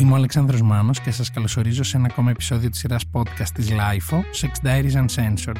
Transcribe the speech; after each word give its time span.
Είμαι 0.00 0.12
ο 0.12 0.14
Αλεξάνδρος 0.14 0.62
Μάνος 0.62 1.00
και 1.00 1.10
σας 1.10 1.30
καλωσορίζω 1.30 1.82
σε 1.82 1.96
ένα 1.96 2.06
ακόμα 2.10 2.30
επεισόδιο 2.30 2.70
της 2.70 2.78
σειράς 2.78 3.04
podcast 3.12 3.48
της 3.54 3.68
LIFO, 3.70 4.16
Sex 4.16 4.66
Diaries 4.66 5.04
Uncensored. 5.04 5.56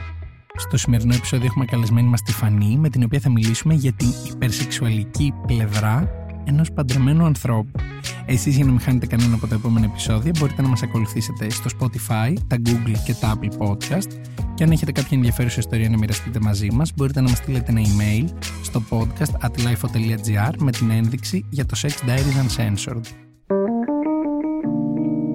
Στο 0.57 0.77
σημερινό 0.77 1.15
επεισόδιο 1.15 1.47
έχουμε 1.47 1.65
καλεσμένη 1.65 2.09
μας 2.09 2.23
τη 2.23 2.33
Φανή, 2.33 2.77
με 2.79 2.89
την 2.89 3.03
οποία 3.03 3.21
θα 3.21 3.31
μιλήσουμε 3.31 3.75
για 3.75 3.93
την 3.93 4.09
υπερσεξουαλική 4.31 5.35
πλευρά 5.47 6.11
ενός 6.45 6.73
παντρεμένου 6.73 7.25
ανθρώπου. 7.25 7.81
Εσείς 8.27 8.57
για 8.57 8.65
να 8.65 8.71
μην 8.71 8.81
χάνετε 8.81 9.07
κανένα 9.07 9.35
από 9.35 9.47
τα 9.47 9.55
επόμενα 9.55 9.87
επεισόδια 9.87 10.33
μπορείτε 10.39 10.63
να 10.63 10.69
μας 10.69 10.83
ακολουθήσετε 10.83 11.51
στο 11.51 11.71
Spotify, 11.79 12.35
τα 12.47 12.57
Google 12.65 12.97
και 13.05 13.15
τα 13.15 13.39
Apple 13.39 13.67
Podcast 13.67 14.09
και 14.55 14.65
αν 14.65 14.71
έχετε 14.71 14.93
κάποια 14.93 15.17
ενδιαφέρουσα 15.17 15.59
ιστορία 15.59 15.89
να 15.89 15.99
μοιραστείτε 15.99 16.41
μαζί 16.41 16.69
μας 16.73 16.93
μπορείτε 16.97 17.21
να 17.21 17.29
μας 17.29 17.39
στείλετε 17.39 17.71
ένα 17.71 17.81
email 17.81 18.29
στο 18.63 18.83
podcast 18.91 19.49
at 19.49 19.53
lifeo.gr 19.59 20.55
με 20.59 20.71
την 20.71 20.91
ένδειξη 20.91 21.45
για 21.51 21.67
το 21.67 21.77
Sex 21.83 21.89
Diaries 21.89 22.47
Uncensored. 22.47 23.30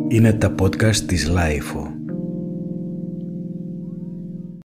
Είναι 0.07 0.33
τα 0.33 0.55
podcast 0.59 0.95
της 0.95 1.31
Lifeo. 1.31 1.91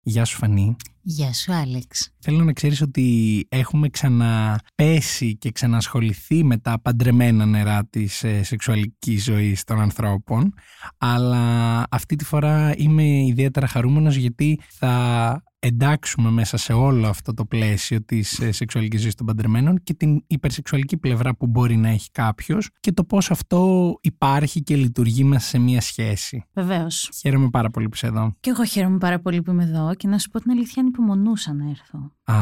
Γεια 0.03 0.25
σου 0.25 0.37
Φανή. 0.37 0.75
Γεια 1.09 1.33
σου 1.33 1.53
Άλεξ. 1.53 2.09
Θέλω 2.19 2.43
να 2.43 2.53
ξέρεις 2.53 2.81
ότι 2.81 3.45
έχουμε 3.49 3.89
ξαναπέσει 3.89 5.37
και 5.37 5.51
ξανασχοληθεί 5.51 6.43
με 6.43 6.57
τα 6.57 6.79
παντρεμένα 6.81 7.45
νερά 7.45 7.85
της 7.89 8.23
ε, 8.23 8.43
σεξουαλικής 8.43 9.23
ζωής 9.23 9.63
των 9.63 9.81
ανθρώπων 9.81 10.53
αλλά 10.97 11.83
αυτή 11.89 12.15
τη 12.15 12.25
φορά 12.25 12.73
είμαι 12.77 13.03
ιδιαίτερα 13.03 13.67
χαρούμενος 13.67 14.15
γιατί 14.15 14.59
θα 14.69 15.43
εντάξουμε 15.59 16.29
μέσα 16.29 16.57
σε 16.57 16.73
όλο 16.73 17.07
αυτό 17.07 17.33
το 17.33 17.45
πλαίσιο 17.45 18.03
της 18.03 18.39
ε, 18.39 18.51
σεξουαλικής 18.51 19.01
ζωής 19.01 19.15
των 19.15 19.25
παντρεμένων 19.25 19.83
και 19.83 19.93
την 19.93 20.23
υπερσεξουαλική 20.27 20.97
πλευρά 20.97 21.35
που 21.35 21.47
μπορεί 21.47 21.75
να 21.75 21.89
έχει 21.89 22.11
κάποιος 22.11 22.69
και 22.79 22.91
το 22.91 23.03
πώς 23.03 23.31
αυτό 23.31 23.93
υπάρχει 24.01 24.63
και 24.63 24.75
λειτουργεί 24.75 25.23
μέσα 25.23 25.47
σε 25.47 25.57
μία 25.57 25.81
σχέση. 25.81 26.43
Βεβαίως. 26.53 27.09
Χαίρομαι 27.19 27.49
πάρα 27.49 27.69
πολύ 27.69 27.85
που 27.89 27.95
είσαι 27.95 28.07
εδώ. 28.07 28.35
Και 28.39 28.49
εγώ 28.49 28.63
χαίρομαι 28.65 28.97
πάρα 28.97 29.19
πολύ 29.19 29.41
που 29.41 29.51
είμαι 29.51 29.63
εδώ 29.63 29.93
και 29.95 30.07
να 30.07 30.17
σου 30.17 30.29
πω 30.29 30.39
την 30.39 30.51
αλήθεια, 30.51 30.83
αν 30.97 31.03
υπομονούσα 31.03 31.53
να 31.53 31.69
έρθω. 31.69 32.11
Α, 32.31 32.35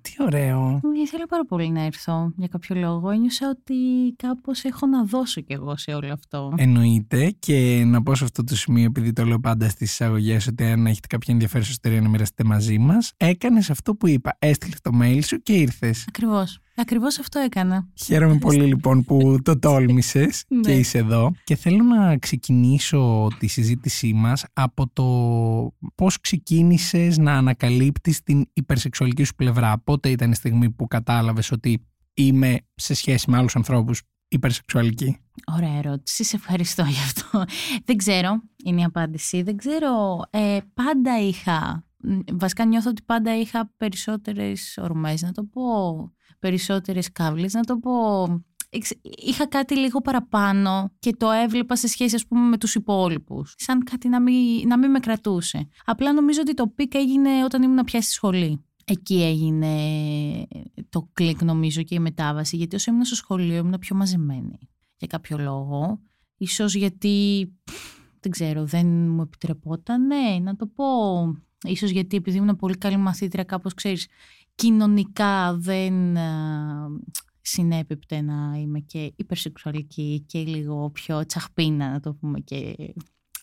τι 0.00 0.12
ωραίο. 0.18 0.80
Ήθελα 1.02 1.26
πάρα 1.28 1.44
πολύ 1.44 1.70
να 1.70 1.82
έρθω 1.84 2.32
για 2.36 2.48
κάποιο 2.48 2.76
λόγο. 2.76 3.10
Ένιωσα 3.10 3.48
ότι 3.48 3.74
κάπως 4.16 4.64
έχω 4.64 4.86
να 4.86 5.04
δώσω 5.04 5.40
κι 5.40 5.52
εγώ 5.52 5.76
σε 5.76 5.94
όλο 5.94 6.12
αυτό. 6.12 6.52
Εννοείται 6.56 7.34
και 7.38 7.82
να 7.86 8.02
πω 8.02 8.14
σε 8.14 8.24
αυτό 8.24 8.44
το 8.44 8.56
σημείο, 8.56 8.84
επειδή 8.84 9.12
το 9.12 9.24
λέω 9.24 9.40
πάντα 9.40 9.68
στις 9.68 9.90
εισαγωγές, 9.90 10.46
ότι 10.46 10.64
αν 10.64 10.86
έχετε 10.86 11.06
κάποια 11.06 11.32
ενδιαφέρουσα 11.34 11.70
ιστορία 11.70 12.00
να 12.00 12.08
μοιραστείτε 12.08 12.44
μαζί 12.44 12.78
μας, 12.78 13.12
έκανες 13.16 13.70
αυτό 13.70 13.94
που 13.94 14.08
είπα. 14.08 14.36
Έστειλε 14.38 14.74
το 14.82 14.90
mail 15.02 15.20
σου 15.24 15.42
και 15.42 15.52
ήρθες. 15.52 16.04
Ακριβώς. 16.08 16.58
Ακριβώς 16.76 17.18
αυτό 17.18 17.38
έκανα. 17.38 17.88
Χαίρομαι 18.04 18.38
πολύ 18.38 18.64
λοιπόν 18.64 19.04
που 19.04 19.38
το 19.42 19.58
τόλμησες 19.58 20.44
Ναι. 20.48 20.60
και 20.60 20.78
είσαι 20.78 20.98
εδώ. 20.98 21.32
Και 21.44 21.56
θέλω 21.56 21.82
να 21.82 22.16
ξεκινήσω 22.18 23.28
τη 23.38 23.46
συζήτησή 23.46 24.12
μας 24.12 24.44
από 24.52 24.88
το 24.92 25.04
πώς 25.94 26.20
ξεκίνησες 26.20 27.18
να 27.18 27.32
ανακαλύπτεις 27.32 28.22
την 28.22 28.44
υπερσεξουαλική 28.52 29.24
σου 29.24 29.31
πλευρά. 29.36 29.78
Πότε 29.78 30.08
ήταν 30.08 30.30
η 30.30 30.34
στιγμή 30.34 30.70
που 30.70 30.86
κατάλαβες 30.86 31.50
ότι 31.50 31.86
είμαι 32.14 32.58
σε 32.74 32.94
σχέση 32.94 33.30
με 33.30 33.36
άλλους 33.36 33.56
ανθρώπους 33.56 34.02
υπερσεξουαλική; 34.28 35.16
Ωραία 35.56 35.76
ερώτηση. 35.76 36.24
Σε 36.24 36.36
ευχαριστώ 36.36 36.82
γι' 36.82 36.98
αυτό. 36.98 37.44
Δεν 37.84 37.96
ξέρω. 37.96 38.42
Είναι 38.64 38.80
η 38.80 38.84
απάντηση. 38.84 39.42
Δεν 39.42 39.56
ξέρω. 39.56 40.20
Ε, 40.30 40.58
πάντα 40.74 41.20
είχα. 41.20 41.84
μ, 41.96 42.18
Βασικά 42.32 42.64
νιώθω 42.64 42.90
ότι 42.90 43.02
πάντα 43.02 43.38
είχα 43.38 43.72
περισσότερες 43.76 44.78
ορμές, 44.82 45.22
να 45.22 45.32
το 45.32 45.44
πω. 45.44 45.62
Περισσότερες 46.38 47.12
κάβλες, 47.12 47.52
να 47.52 47.60
το 47.60 47.78
πω. 47.78 48.24
Εξ- 48.74 48.98
Είχα 49.02 49.46
κάτι 49.48 49.76
λίγο 49.78 50.00
παραπάνω 50.00 50.92
και 50.98 51.14
το 51.16 51.30
έβλεπα 51.30 51.76
σε 51.76 51.86
σχέση 51.88 52.14
ας 52.14 52.26
πούμε 52.26 52.48
με 52.48 52.58
τους 52.58 52.74
υπόλοιπους. 52.74 53.54
Σαν 53.58 53.84
κάτι 53.84 54.08
να 54.08 54.20
μην, 54.20 54.68
να 54.68 54.78
μην 54.78 54.90
με 54.90 54.98
κρατούσε. 54.98 55.68
Απλά 55.84 56.12
νομίζω 56.12 56.40
ότι 56.40 56.54
το 56.54 56.66
peak 56.66 56.94
έγινε 56.94 57.44
όταν 57.44 57.62
ήμουν 57.62 57.84
πια 57.84 58.00
στη 58.02 58.12
σχολή. 58.12 58.64
Εκεί 58.84 59.22
έγινε 59.22 59.76
το 60.88 61.08
κλικ 61.12 61.42
νομίζω 61.42 61.82
και 61.82 61.94
η 61.94 61.98
μετάβαση. 61.98 62.56
Γιατί 62.56 62.76
όσο 62.76 62.90
ήμουν 62.90 63.04
στο 63.04 63.14
σχολείο 63.14 63.56
ήμουν 63.56 63.78
πιο 63.78 63.96
μαζεμένη 63.96 64.58
για 64.96 65.06
κάποιο 65.06 65.38
λόγο. 65.38 66.00
Ίσως 66.36 66.74
γιατί, 66.74 67.48
δεν 68.20 68.32
ξέρω, 68.32 68.64
δεν 68.64 68.86
μου 68.86 69.22
επιτρεπόταν, 69.22 70.06
ναι, 70.06 70.38
να 70.42 70.56
το 70.56 70.66
πω. 70.66 70.84
Ίσως 71.64 71.90
γιατί 71.90 72.16
επειδή 72.16 72.36
ήμουν 72.36 72.56
πολύ 72.56 72.78
καλή 72.78 72.96
μαθήτρια, 72.96 73.44
κάπως 73.44 73.74
ξέρεις, 73.74 74.08
κοινωνικά 74.54 75.56
δεν 75.56 76.16
α, 76.16 76.88
συνέπιπτε 77.40 78.20
να 78.20 78.58
είμαι 78.58 78.80
και 78.80 79.12
υπερσεξουαλική 79.16 80.24
και 80.26 80.38
λίγο 80.42 80.90
πιο 80.90 81.26
τσαχπίνα, 81.26 81.90
να 81.90 82.00
το 82.00 82.14
πούμε 82.14 82.40
και 82.40 82.56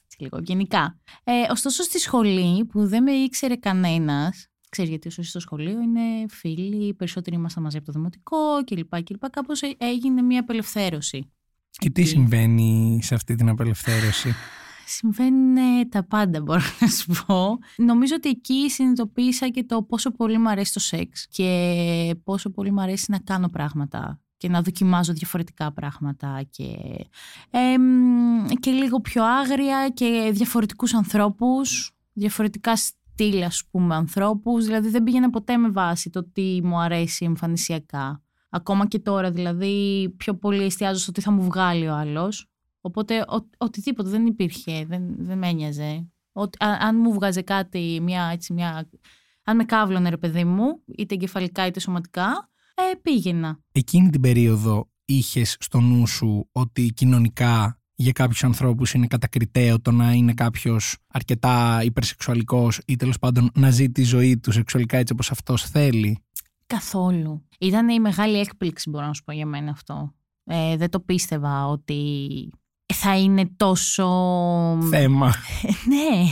έτσι 0.05 0.17
λίγο 0.17 0.39
γενικά. 0.41 0.99
Ε, 1.23 1.51
ωστόσο 1.51 1.83
στη 1.83 1.99
σχολή 1.99 2.65
που 2.65 2.87
δεν 2.87 3.03
με 3.03 3.11
ήξερε 3.11 3.55
κανένας, 3.55 4.48
Ξέρεις 4.69 4.89
γιατί 4.89 5.07
όσο 5.07 5.21
είσαι 5.21 5.29
στο 5.29 5.39
σχολείο 5.39 5.81
είναι 5.81 6.01
φίλοι, 6.29 6.87
οι 6.87 6.93
περισσότεροι 6.93 7.35
ήμασταν 7.35 7.63
μαζί 7.63 7.77
από 7.77 7.85
το 7.85 7.91
δημοτικό 7.91 8.63
κλπ. 8.65 9.03
κλπ. 9.03 9.29
Κάπως 9.29 9.61
ε- 9.61 9.75
έγινε 9.77 10.21
μια 10.21 10.39
απελευθέρωση. 10.39 11.31
Και 11.71 11.89
τι 11.89 12.01
Εκεί. 12.01 12.09
συμβαίνει 12.09 12.99
σε 13.03 13.15
αυτή 13.15 13.35
την 13.35 13.49
απελευθέρωση; 13.49 14.33
Συμβαίνουν 14.85 15.57
ε, 15.57 15.85
τα 15.85 16.03
πάντα 16.03 16.41
μπορώ 16.43 16.61
να 16.79 16.87
σου 16.87 17.25
πω. 17.25 17.57
Νομίζω 17.77 18.15
ότι 18.15 18.29
εκεί 18.29 18.69
συνειδητοποίησα 18.69 19.49
και 19.49 19.63
το 19.63 19.83
πόσο 19.83 20.11
πολύ 20.11 20.37
μου 20.37 20.49
αρέσει 20.49 20.73
το 20.73 20.79
σεξ 20.79 21.27
και 21.27 22.15
πόσο 22.23 22.49
πολύ 22.49 22.71
μου 22.71 22.81
αρέσει 22.81 23.11
να 23.11 23.19
κάνω 23.19 23.49
πράγματα 23.49 24.19
και 24.37 24.49
να 24.49 24.61
δοκιμάζω 24.61 25.13
διαφορετικά 25.13 25.71
πράγματα 25.73 26.41
και, 26.49 26.65
εμ, 27.49 28.45
και 28.59 28.71
λίγο 28.71 29.01
πιο 29.01 29.23
άγρια 29.23 29.89
και 29.93 30.29
διαφορετικούς 30.33 30.93
ανθρώπους, 30.93 31.91
διαφορετικά 32.13 32.73
στυλ 33.19 33.43
ας 33.43 33.63
πούμε 33.71 33.95
ανθρώπους, 33.95 34.65
δηλαδή 34.65 34.89
δεν 34.89 35.03
πήγαινα 35.03 35.29
ποτέ 35.29 35.57
με 35.57 35.69
βάση 35.69 36.09
το 36.09 36.29
τι 36.31 36.59
μου 36.63 36.79
αρέσει 36.79 37.25
εμφανισιακά. 37.25 38.21
Ακόμα 38.49 38.87
και 38.87 38.99
τώρα 38.99 39.31
δηλαδή 39.31 40.09
πιο 40.17 40.35
πολύ 40.35 40.63
εστιάζω 40.63 40.99
στο 40.99 41.11
τι 41.11 41.21
θα 41.21 41.31
μου 41.31 41.43
βγάλει 41.43 41.87
ο 41.87 41.95
άλλος 41.95 42.49
Οπότε 42.81 43.19
ο, 43.19 43.49
οτιδήποτε 43.57 44.09
δεν 44.09 44.25
υπήρχε, 44.25 44.85
δεν, 44.87 45.15
δεν 45.17 45.37
με 45.37 45.47
ένοιαζε. 45.47 46.07
Ότι, 46.31 46.57
αν, 46.61 46.81
αν 46.81 46.95
μου 46.95 47.13
βγάζε 47.13 47.41
κάτι, 47.41 47.99
μια, 48.01 48.29
έτσι, 48.33 48.53
μια, 48.53 48.89
αν 49.43 49.55
με 49.55 49.63
κάβλωνε 49.63 50.09
ρε 50.09 50.17
παιδί 50.17 50.43
μου, 50.43 50.83
είτε 50.85 51.13
εγκεφαλικά 51.13 51.65
είτε 51.65 51.79
σωματικά, 51.79 52.49
ε, 52.75 52.95
πήγαινα. 53.01 53.59
Εκείνη 53.71 54.09
την 54.09 54.21
περίοδο 54.21 54.89
είχες 55.05 55.55
στο 55.59 55.79
νου 55.79 56.07
σου 56.07 56.49
ότι 56.51 56.93
κοινωνικά 56.93 57.78
για 58.01 58.11
κάποιους 58.11 58.43
ανθρώπους 58.43 58.93
είναι 58.93 59.07
κατακριτέο 59.07 59.81
το 59.81 59.91
να 59.91 60.11
είναι 60.11 60.33
κάποιος 60.33 60.97
αρκετά 61.07 61.81
υπερσεξουαλικός 61.83 62.81
ή 62.85 62.95
τέλος 62.95 63.19
πάντων 63.19 63.51
να 63.53 63.69
ζει 63.69 63.91
τη 63.91 64.03
ζωή 64.03 64.37
του 64.37 64.51
σεξουαλικά 64.51 64.97
έτσι 64.97 65.13
όπως 65.13 65.31
αυτός 65.31 65.63
θέλει; 65.63 66.23
Καθόλου. 66.67 67.47
Ήταν 67.59 67.89
η 67.89 67.99
μεγάλη 67.99 68.39
έκπληξη 68.39 68.89
μπορώ 68.89 69.05
να 69.05 69.13
σου 69.13 69.23
πω 69.23 69.31
για 69.31 69.45
μένα 69.45 69.71
αυτό. 69.71 70.13
Ε, 70.43 70.77
δεν 70.77 70.89
το 70.89 70.99
πίστευα 70.99 71.67
ότι 71.67 72.49
θα 72.93 73.17
είναι 73.17 73.49
τόσο... 73.57 74.07
Θέμα. 74.89 75.33
ναι. 75.91 76.25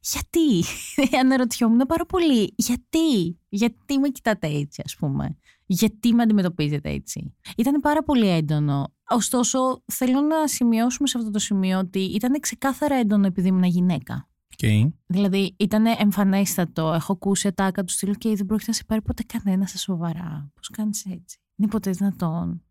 Γιατί; 0.00 0.64
Αναρωτιόμουν 1.22 1.78
πάρα 1.78 2.06
πολύ. 2.06 2.52
Γιατί; 2.56 3.38
Γιατί 3.48 3.98
με 3.98 4.08
κοιτάτε 4.08 4.46
έτσι, 4.46 4.82
ας 4.84 4.96
πούμε; 4.96 5.36
Γιατί 5.66 6.12
με 6.12 6.22
αντιμετωπίζετε 6.22 6.90
έτσι; 6.90 7.34
Ήταν 7.56 7.80
πάρα 7.80 8.02
πολύ 8.02 8.28
έντονο. 8.28 8.94
Ωστόσο, 9.10 9.82
θέλω 9.92 10.20
να 10.20 10.46
σημειώσουμε 10.48 11.08
σε 11.08 11.18
αυτό 11.18 11.30
το 11.30 11.38
σημείο 11.38 11.78
ότι 11.78 11.98
ήταν 11.98 12.40
ξεκάθαρα 12.40 12.94
έντονο 12.94 13.26
επειδή 13.26 13.48
ήμουν 13.48 13.62
γυναίκα. 13.64 14.28
Okay. 14.62 14.90
Δηλαδή, 15.06 15.54
ήταν 15.58 15.84
εμφανέστατο. 15.98 16.92
Έχω 16.92 17.12
ακούσει 17.12 17.48
ατάκα 17.48 17.84
του 17.84 17.92
στυλ 17.92 18.14
και 18.14 18.34
δεν 18.36 18.46
πρόκειται 18.46 18.70
να 18.70 18.76
σε 18.76 18.84
πάρει 18.86 19.02
ποτέ 19.02 19.22
κανένα 19.22 19.66
στα 19.66 19.78
σοβαρά. 19.78 20.50
Πώς 20.54 20.68
κάνεις 20.68 21.04
έτσι; 21.04 21.38
Είναι 21.56 21.68
ποτέ 21.68 21.90
δυνατόν. 21.90 22.62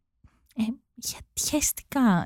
Ε, 0.55 0.63
γιατί 0.95 1.25
χαίστηκα. 1.49 2.23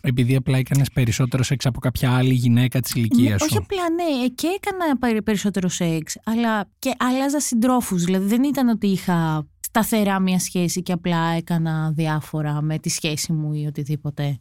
Επειδή 0.00 0.36
απλά 0.36 0.58
έκανες 0.58 0.90
περισσότερο 0.90 1.42
σεξ 1.42 1.66
από 1.66 1.80
κάποια 1.80 2.16
άλλη 2.16 2.32
γυναίκα 2.34 2.80
της 2.80 2.94
ηλικίας 2.94 3.30
Ναι, 3.30 3.38
σου. 3.38 3.44
όχι 3.50 3.56
απλά 3.56 3.90
ναι, 3.90 4.26
και 4.28 4.46
έκανα 4.46 4.98
περι- 4.98 5.22
περισσότερο 5.22 5.68
σεξ, 5.68 6.16
αλλά 6.24 6.70
και 6.78 6.94
άλλαζα 6.98 7.40
συντρόφους. 7.40 8.04
Δηλαδή 8.04 8.26
δεν 8.26 8.42
ήταν 8.42 8.68
ότι 8.68 8.86
είχα 8.86 9.48
σταθερά 9.80 10.20
μια 10.20 10.38
σχέση 10.38 10.82
και 10.82 10.92
απλά 10.92 11.26
έκανα 11.30 11.92
διάφορα 11.92 12.62
με 12.62 12.78
τη 12.78 12.88
σχέση 12.88 13.32
μου 13.32 13.52
ή 13.52 13.66
οτιδήποτε. 13.66 14.38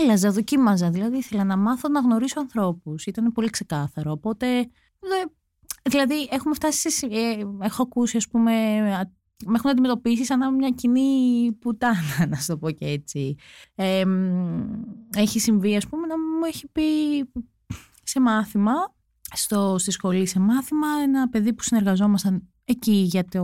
Άλλαζα, 0.00 0.30
δοκίμαζα. 0.30 0.90
Δηλαδή 0.90 1.16
ήθελα 1.16 1.44
να 1.44 1.56
μάθω 1.56 1.88
να 1.88 2.00
γνωρίσω 2.00 2.40
ανθρώπους. 2.40 3.06
Ήταν 3.06 3.32
πολύ 3.32 3.50
ξεκάθαρο. 3.50 4.10
Οπότε. 4.12 4.46
δε- 4.98 5.26
Δηλαδή, 5.90 6.28
έχουμε 6.30 6.54
φτάσει 6.54 6.78
σε. 6.78 6.88
συ- 6.90 7.12
ε, 7.12 7.44
έχω 7.60 7.82
ακούσει, 7.82 8.16
ας 8.16 8.28
πούμε. 8.28 8.52
α- 8.94 9.10
Με 9.46 9.52
έχουν 9.54 9.70
αντιμετωπίσει 9.70 10.24
σαν 10.24 10.54
μια 10.54 10.70
κοινή 10.70 11.52
πουτάνα, 11.60 11.96
να 12.30 12.36
σου 12.36 12.46
το 12.46 12.56
πω 12.58 12.70
και 12.70 12.86
έτσι. 12.86 13.36
Ε, 13.74 14.04
μ, 14.04 14.60
έχει 15.16 15.38
συμβεί, 15.40 15.76
ας 15.76 15.86
πούμε, 15.88 16.06
να 16.06 16.14
μου 16.18 16.44
έχει 16.46 16.68
πει 16.68 16.82
σε 18.02 18.20
μάθημα, 18.20 18.72
στο, 19.34 19.76
στη 19.78 19.90
σχολή 19.90 20.26
σε 20.26 20.40
μάθημα, 20.40 20.86
ένα 21.02 21.28
παιδί 21.28 21.52
που 21.52 21.62
συνεργαζόμασταν 21.62 22.48
εκεί 22.64 22.92
για 22.92 23.24
το, 23.24 23.42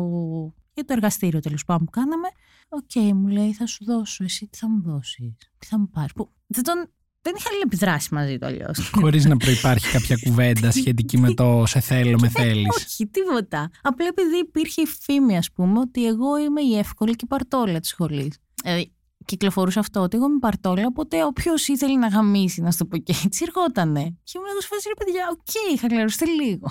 για 0.79 0.87
το 0.87 0.93
εργαστήριο 0.93 1.41
τέλος 1.41 1.65
πάντων 1.65 1.85
που 1.85 1.91
κάναμε. 1.91 2.29
Οκ, 2.69 3.15
μου 3.15 3.27
λέει, 3.27 3.53
θα 3.53 3.67
σου 3.67 3.85
δώσω. 3.85 4.25
Εσύ 4.25 4.47
τι 4.47 4.59
θα 4.59 4.69
μου 4.69 4.83
δώσεις, 4.83 5.37
τι 5.59 5.67
θα 5.67 5.79
μου 5.79 5.89
πάρεις. 5.89 6.13
Που 6.13 6.33
δεν 6.47 6.65
τον 6.65 6.91
δεν 7.23 7.35
είχα 7.37 7.51
επιδράσει 7.65 8.15
μαζί 8.15 8.39
του 8.39 8.47
αλλιώς. 8.47 8.91
Χωρίς 9.01 9.25
να 9.25 9.37
προϋπάρχει 9.37 9.91
κάποια 9.91 10.17
κουβέντα 10.23 10.71
σχετική 10.81 11.19
με 11.19 11.35
το 11.35 11.63
σε 11.67 11.81
θέλω, 11.81 12.19
με 12.21 12.29
θέλεις. 12.29 12.77
Όχι, 12.77 13.07
τίποτα. 13.07 13.71
Απλά 13.83 14.07
επειδή 14.07 14.39
υπήρχε 14.39 14.83
η 14.83 14.87
φήμη, 14.87 15.37
ας 15.37 15.53
πούμε, 15.53 15.79
ότι 15.79 16.07
εγώ 16.07 16.39
είμαι 16.39 16.61
η 16.61 16.79
εύκολη 16.79 17.11
και 17.11 17.25
η 17.25 17.27
παρτόλα 17.27 17.81
της 17.81 17.89
σχολής. 17.89 18.39
Ε, 18.65 18.83
κυκλοφορούσε 19.25 19.79
αυτό 19.79 20.01
ότι 20.01 20.17
εγώ 20.17 20.27
είμαι 20.27 20.39
παρτόλα, 20.39 20.87
οπότε 20.87 21.25
όποιος 21.25 21.69
ήθελε 21.69 21.95
να 21.99 22.09
γαμήσει, 22.09 22.61
να 22.61 22.71
σου 22.71 22.79
το 22.79 22.85
πω 22.87 22.97
και 22.97 23.15
έτσι, 23.25 23.45
ερχότανε. 23.47 24.03
Και 24.23 24.33
ήμουν 24.37 24.49
εγώ 24.51 24.61
σε 24.61 24.89
ρε 24.89 25.05
παιδιά, 25.05 25.29
OK, 25.31 25.39
okay, 25.45 25.75
είχα 25.75 25.87
χαλαρώσει 25.87 26.29
λίγο. 26.29 26.67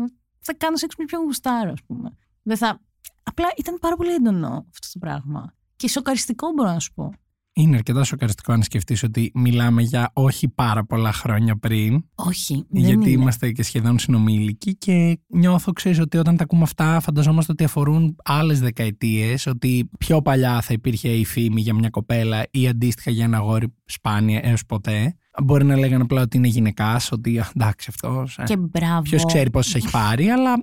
θα 0.46 0.54
κάνω 0.54 0.76
σεξ 0.76 0.94
με 0.98 1.04
όποιον 1.04 1.20
γουστάρω, 1.20 1.72
ας 1.72 1.82
πούμε. 1.86 2.16
Δεν 2.42 2.56
θα... 2.56 2.80
Απλά 3.22 3.46
ήταν 3.56 3.78
πάρα 3.80 3.96
πολύ 3.96 4.12
έντονο 4.12 4.46
αυτό 4.46 4.88
το 4.92 4.98
πράγμα. 4.98 5.54
Και 5.76 5.88
σοκαριστικό 5.88 6.52
μπορώ 6.52 6.70
να 6.72 6.78
σου 6.78 6.92
πω. 6.92 7.12
Είναι 7.54 7.76
αρκετά 7.76 8.04
σοκαριστικό 8.04 8.56
να 8.56 8.62
σκεφτείς 8.62 9.02
ότι 9.02 9.30
μιλάμε 9.34 9.82
για 9.82 10.10
όχι 10.12 10.48
πάρα 10.48 10.84
πολλά 10.84 11.12
χρόνια 11.12 11.58
πριν. 11.58 12.04
Όχι. 12.14 12.66
γιατί 12.70 13.10
είναι. 13.10 13.10
είμαστε 13.10 13.52
και 13.52 13.62
σχεδόν 13.62 13.98
συνομήλικοι 13.98 14.76
και 14.76 15.18
νιώθω, 15.26 15.72
ξέρεις, 15.72 16.00
ότι 16.00 16.16
όταν 16.16 16.36
τα 16.36 16.42
ακούμε 16.42 16.62
αυτά, 16.62 17.00
φανταζόμαστε 17.00 17.52
ότι 17.52 17.64
αφορούν 17.64 18.16
άλλες 18.24 18.60
δεκαετίες. 18.60 19.46
Ότι 19.46 19.90
πιο 19.98 20.22
παλιά 20.22 20.60
θα 20.60 20.72
υπήρχε 20.72 21.08
η 21.08 21.24
φήμη 21.24 21.60
για 21.60 21.74
μια 21.74 21.88
κοπέλα 21.90 22.42
ή 22.50 22.68
αντίστοιχα 22.68 23.10
για 23.10 23.24
ένα 23.24 23.36
αγόρι 23.36 23.74
σπάνια 23.84 24.40
έως 24.42 24.66
ποτέ. 24.66 25.16
Μπορεί 25.42 25.64
να 25.64 25.76
λέγανε 25.76 26.02
απλά 26.02 26.22
ότι 26.22 26.36
είναι 26.36 26.48
γυναικάς, 26.48 27.12
ότι 27.12 27.42
εντάξει 27.56 27.88
αυτός. 27.90 28.38
Και 28.44 28.56
μπράβο. 28.56 29.02
Ποιος 29.02 29.24
ξέρει 29.24 29.50
πόσες 29.50 29.74
έχει 29.74 29.90
πάρει, 29.90 30.28
αλλά 30.28 30.52
ε, 30.52 30.56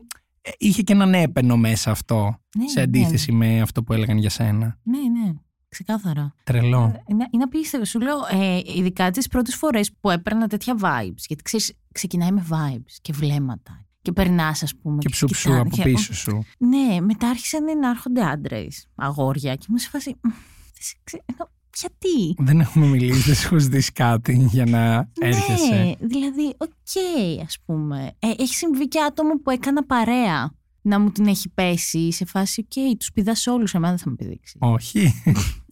είχε 0.58 0.82
και 0.82 0.94
έναν 0.94 1.14
έπαινο 1.14 1.58
μέσα 1.58 1.92
αυτό. 1.92 2.40
Ναι, 2.58 2.68
σε 2.68 2.78
ναι. 2.80 2.82
αντίθεση 2.84 3.32
με 3.32 3.62
αυτό 3.62 3.84
που 3.84 3.94
έλεγαν 3.94 4.18
για 4.18 4.30
σένα. 4.30 4.80
Ναι, 4.84 4.98
ναι. 4.98 5.34
Ξεκάθαρα. 5.70 6.34
Τρελό. 6.44 7.02
Είναι, 7.08 7.28
είναι 7.32 7.44
απίστευτο. 7.44 7.86
Σου 7.86 8.00
λέω, 8.00 8.18
ε, 8.32 8.62
ειδικά 8.76 9.12
τις 9.12 9.28
πρώτες 9.28 9.56
φορές 9.56 9.92
που 10.00 10.10
έπαιρνα 10.10 10.48
τέτοια 10.48 10.76
vibes. 10.82 11.24
Γιατί 11.28 11.44
ξέρεις, 11.44 11.74
ξεκινάει 11.94 12.32
με 12.32 12.46
vibes 12.50 12.94
και 13.02 13.14
βλέμματα. 13.14 13.86
Και 14.02 14.12
περνάς, 14.12 14.64
ας 14.64 14.76
πούμε. 14.76 14.98
Και 14.98 15.08
σε 15.08 15.14
ψουψού 15.16 15.44
κοιτάνε 15.44 15.60
από 15.60 15.70
και- 15.76 15.84
πίσω 15.84 16.14
σου. 16.14 16.44
Ναι, 16.58 17.00
μετά 17.02 17.30
άρχισαν 17.30 17.80
να 17.80 17.90
έρχονται 17.90 18.22
άντρες, 18.26 18.88
αγόρια. 18.96 19.56
Και 19.56 19.66
μου 19.70 19.78
σε 19.78 19.90
φάση. 19.90 20.10
«Μ, 20.22 20.30
δεν 20.30 20.34
σε 20.80 20.96
ξε- 21.04 21.24
ενώ, 21.26 21.49
Γιατί. 21.80 22.36
Δεν 22.38 22.60
έχουμε 22.60 22.86
μιλήσει, 22.86 23.20
δεν 23.20 23.36
σου 23.36 23.46
έχω 23.46 23.58
ζητήσει 23.58 23.92
κάτι 23.92 24.48
για 24.52 24.66
να 24.66 25.10
έρχεσαι. 25.20 25.76
Ναι, 25.76 26.08
δηλαδή, 26.08 26.56
οκ, 26.58 27.44
ας 27.46 27.58
πούμε. 27.66 28.12
Ε, 28.20 28.28
έχει 28.38 28.56
συμβεί 28.56 28.88
και 28.88 29.00
άτομο 29.00 29.34
που 29.44 29.50
έκανα 29.50 29.86
παρέα 29.86 30.52
να 30.82 31.00
μου 31.00 31.12
την 31.12 31.28
έχει 31.28 31.50
πέσει 31.50 32.12
σε 32.12 32.26
φάση, 32.26 32.62
οκ, 32.66 32.98
τους 32.98 33.12
πηδάς 33.12 33.48
όλους, 33.48 33.74
εμένα 33.74 33.90
δεν 33.90 34.04
θα 34.04 34.10
με 34.10 34.16
πηδήξει. 34.16 34.58
Όχι. 34.60 35.22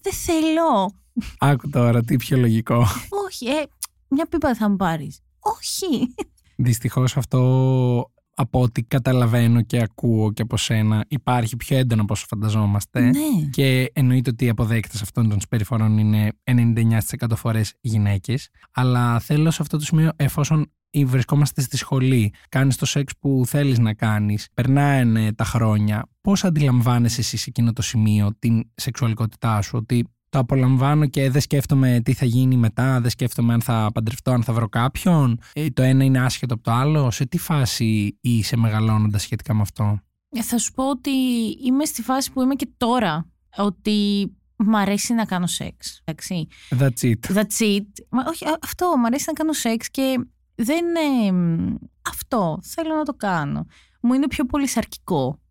Δεν 0.01 0.13
θέλω. 0.13 0.91
Άκου 1.39 1.69
τώρα, 1.69 2.03
τι 2.03 2.15
πιο 2.15 2.37
λογικό. 2.37 2.85
Όχι, 3.27 3.45
ε, 3.45 3.63
μια 4.07 4.25
πίπα 4.25 4.55
θα 4.55 4.69
μου 4.69 4.75
πάρεις. 4.75 5.19
Όχι. 5.39 6.15
Δυστυχώς 6.55 7.17
αυτό 7.17 8.11
από 8.39 8.61
ό,τι 8.61 8.83
καταλαβαίνω 8.83 9.61
και 9.61 9.81
ακούω 9.81 10.31
και 10.31 10.41
από 10.41 10.57
σένα 10.57 11.05
υπάρχει 11.07 11.55
πιο 11.55 11.77
έντονο 11.77 12.01
από 12.01 12.13
όσο 12.13 12.25
φανταζόμαστε. 12.29 13.01
ναι. 13.01 13.11
Και 13.51 13.91
εννοείται 13.93 14.29
ότι 14.29 14.45
οι 14.45 14.49
αποδέκτες 14.49 15.01
αυτών 15.01 15.29
των 15.29 15.39
συμπεριφορών 15.39 15.97
είναι 15.97 16.31
99% 16.43 17.35
φορές 17.35 17.73
γυναίκες. 17.81 18.49
Αλλά 18.71 19.19
θέλω 19.19 19.51
σε 19.51 19.61
αυτό 19.61 19.77
το 19.77 19.83
σημείο, 19.83 20.11
εφόσον 20.15 20.71
ή 20.89 21.05
βρισκόμαστε 21.05 21.61
στη 21.61 21.77
σχολή, 21.77 22.33
κάνεις 22.49 22.75
το 22.75 22.85
σεξ 22.85 23.13
που 23.19 23.43
θέλεις 23.47 23.79
να 23.79 23.93
κάνεις, 23.93 24.47
περνάνε 24.53 25.33
τα 25.33 25.43
χρόνια, 25.43 26.09
πώς 26.21 26.43
αντιλαμβάνεσαι 26.43 27.21
εσύ 27.21 27.37
σε 27.37 27.45
εκείνο 27.47 27.73
το 27.73 27.81
σημείο 27.81 28.35
την 28.39 28.69
σεξουαλικότητά 28.75 29.61
σου, 29.61 29.77
ότι 29.81 30.07
το 30.29 30.39
απολαμβάνω 30.39 31.05
και 31.05 31.29
δεν 31.29 31.41
σκέφτομαι 31.41 32.01
τι 32.05 32.13
θα 32.13 32.25
γίνει 32.25 32.57
μετά, 32.57 33.01
δεν 33.01 33.09
σκέφτομαι 33.09 33.53
αν 33.53 33.61
θα 33.61 33.89
παντρευτώ, 33.93 34.31
αν 34.31 34.43
θα 34.43 34.53
βρω 34.53 34.69
κάποιον. 34.69 35.39
Ε, 35.53 35.69
το 35.69 35.81
ένα 35.81 36.03
είναι 36.03 36.19
άσχετο 36.19 36.53
από 36.53 36.63
το 36.63 36.71
άλλο. 36.71 37.11
Σε 37.11 37.25
τι 37.25 37.37
φάση 37.37 38.17
είσαι 38.21 38.57
μεγαλώνοντας 38.57 39.21
σχετικά 39.21 39.53
με 39.53 39.61
αυτό; 39.61 39.99
Ε, 40.29 40.41
Θα 40.43 40.57
σου 40.57 40.71
πω 40.71 40.89
ότι 40.89 41.09
είμαι 41.65 41.85
στη 41.85 42.01
φάση 42.01 42.31
που 42.31 42.41
είμαι 42.41 42.55
και 42.55 42.69
τώρα. 42.77 43.25
Ότι 43.57 44.27
μ' 44.55 44.75
αρέσει 44.75 45.13
να 45.13 45.25
κάνω 45.25 45.47
σεξ. 45.47 46.01
Εντάξει. 46.05 46.47
That's 46.69 47.01
it. 47.01 47.33
That's 47.37 47.61
it. 47.77 47.85
Μα, 48.09 48.23
όχι, 48.27 48.45
α- 48.45 48.59
αυτό. 48.63 48.97
Μ' 48.97 49.05
αρέσει 49.05 49.23
να 49.27 49.33
κάνω 49.33 49.53
σεξ 49.53 49.89
και 49.89 50.19
δεν 50.55 50.77
είναι. 50.85 51.37
Αυτό. 52.09 52.59
Θέλω 52.63 52.95
να 52.95 53.03
το 53.03 53.13
κάνω. 53.13 53.65
Μου 54.01 54.13
είναι 54.13 54.27
πιο 54.27 54.45
πολύ 54.45 54.67
σαρκικό. 54.67 55.27
Αυτή- 55.27 55.46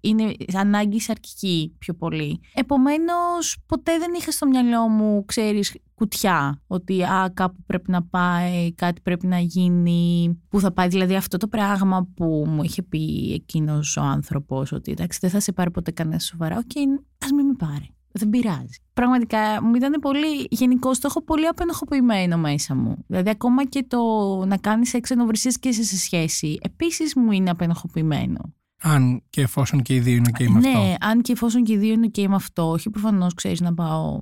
Είναι 0.00 0.34
ανάγκη 0.54 1.00
σαρκική 1.00 1.74
πιο 1.78 1.94
πολύ. 1.94 2.40
Επομένως, 2.54 3.56
ποτέ 3.66 3.98
δεν 3.98 4.10
είχα 4.18 4.30
στο 4.30 4.46
μυαλό 4.46 4.88
μου, 4.88 5.24
ξέρεις, 5.24 5.76
κουτιά. 5.94 6.62
Ότι 6.66 7.02
α, 7.02 7.30
κάπου 7.34 7.62
πρέπει 7.66 7.90
να 7.90 8.02
πάει, 8.02 8.72
κάτι 8.72 9.00
πρέπει 9.00 9.26
να 9.26 9.38
γίνει. 9.38 10.30
Πού 10.48 10.60
θα 10.60 10.72
πάει. 10.72 10.88
Δηλαδή, 10.88 11.14
αυτό 11.14 11.36
το 11.36 11.48
πράγμα 11.48 12.08
που 12.14 12.44
μου 12.48 12.62
είχε 12.62 12.82
πει 12.82 13.32
εκείνος 13.34 13.96
ο 13.96 14.00
άνθρωπος, 14.00 14.72
ότι 14.72 14.90
εντάξει, 14.90 15.18
δεν 15.22 15.30
θα 15.30 15.40
σε 15.40 15.52
πάρει 15.52 15.70
ποτέ 15.70 15.90
κανένα 15.90 16.18
σοβαρά. 16.18 16.56
Οκ, 16.56 16.98
ας 17.24 17.30
μην 17.30 17.46
με 17.46 17.54
πάρει. 17.58 17.92
Δεν 18.12 18.30
πειράζει. 18.30 18.82
Πραγματικά 18.92 19.62
μου 19.62 19.74
ήταν 19.74 19.92
πολύ. 20.00 20.46
Γενικώ 20.50 20.90
το 20.90 21.00
έχω 21.04 21.22
πολύ 21.22 21.46
απενοχοποιημένο 21.46 22.36
μέσα 22.36 22.74
μου. 22.74 23.04
Δηλαδή, 23.06 23.30
ακόμα 23.30 23.64
και 23.64 23.84
το 23.88 23.98
να 24.46 24.56
κάνεις 24.56 24.94
σεξ 24.94 25.05
ενώ 25.05 25.16
βρίσκεσαι 25.16 25.50
και 25.60 25.68
είσαι 25.68 25.82
σε 25.82 25.96
σχέση, 25.96 26.58
επίσης 26.62 27.14
μου 27.14 27.32
είναι 27.32 27.50
απενοχοποιημένο. 27.50 28.52
Αν 28.82 29.22
και 29.30 29.40
εφόσον 29.40 29.82
και 29.82 29.94
οι 29.94 30.00
δύο 30.00 30.14
είναι 30.14 30.30
και 30.30 30.48
με 30.48 30.58
ναι, 30.60 30.68
αυτό. 30.68 30.94
αν 31.00 31.22
και 31.22 31.32
εφόσον 31.32 31.64
και 31.64 31.72
οι 31.72 31.76
δύο 31.76 31.92
είναι 31.92 32.06
και 32.08 32.28
με 32.28 32.34
αυτό, 32.34 32.70
όχι 32.70 32.90
προφανώς 32.90 33.34
ξέρεις 33.34 33.60
να 33.60 33.74
πάω. 33.74 34.20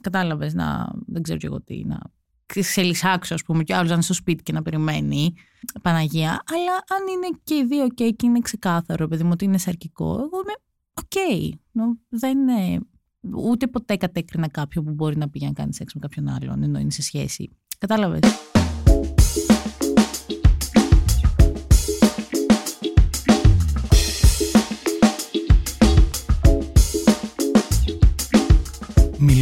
Κατάλαβες 0.00 0.54
να. 0.54 0.92
Δεν 1.06 1.22
ξέρω 1.22 1.38
κι 1.38 1.46
εγώ 1.46 1.60
τι. 1.62 1.84
Να 1.84 1.98
σε 2.54 2.82
λυσσάξω, 2.82 3.34
ας 3.34 3.42
πούμε, 3.42 3.62
και 3.62 3.74
άλλος 3.74 3.88
να 3.88 3.94
είναι 3.94 4.02
στο 4.02 4.14
σπίτι 4.14 4.42
και 4.42 4.52
να 4.52 4.62
περιμένει. 4.62 5.34
Παναγία. 5.82 6.28
Αλλά 6.30 6.72
αν 6.72 7.06
είναι 7.14 7.38
και 7.44 7.54
οι 7.54 7.64
δύο 7.64 7.88
και 7.88 8.04
εκεί 8.04 8.26
είναι 8.26 8.40
ξεκάθαρο, 8.40 9.08
παιδί 9.08 9.22
μου, 9.22 9.30
ότι 9.32 9.44
είναι 9.44 9.58
σαρκικό, 9.58 10.04
εγώ 10.10 10.40
είμαι 10.42 10.54
οκ. 10.94 11.52
Νο- 11.72 11.98
Δεν 12.08 12.38
είναι. 12.38 12.78
Ούτε 13.48 13.66
ποτέ 13.66 13.96
κατέκρινα 13.96 14.48
κάποιον 14.48 14.84
που 14.84 14.92
μπορεί 14.92 15.16
να 15.16 15.28
πήγε 15.28 15.46
να 15.46 15.52
κάνει 15.52 15.74
σεξ 15.74 15.94
με 15.94 16.00
κάποιον 16.00 16.28
άλλον, 16.28 16.62
ενώ 16.62 16.78
είναι 16.78 16.90
σε 16.90 17.02
σχέση. 17.02 17.50
Κατάλαβες; 17.78 18.20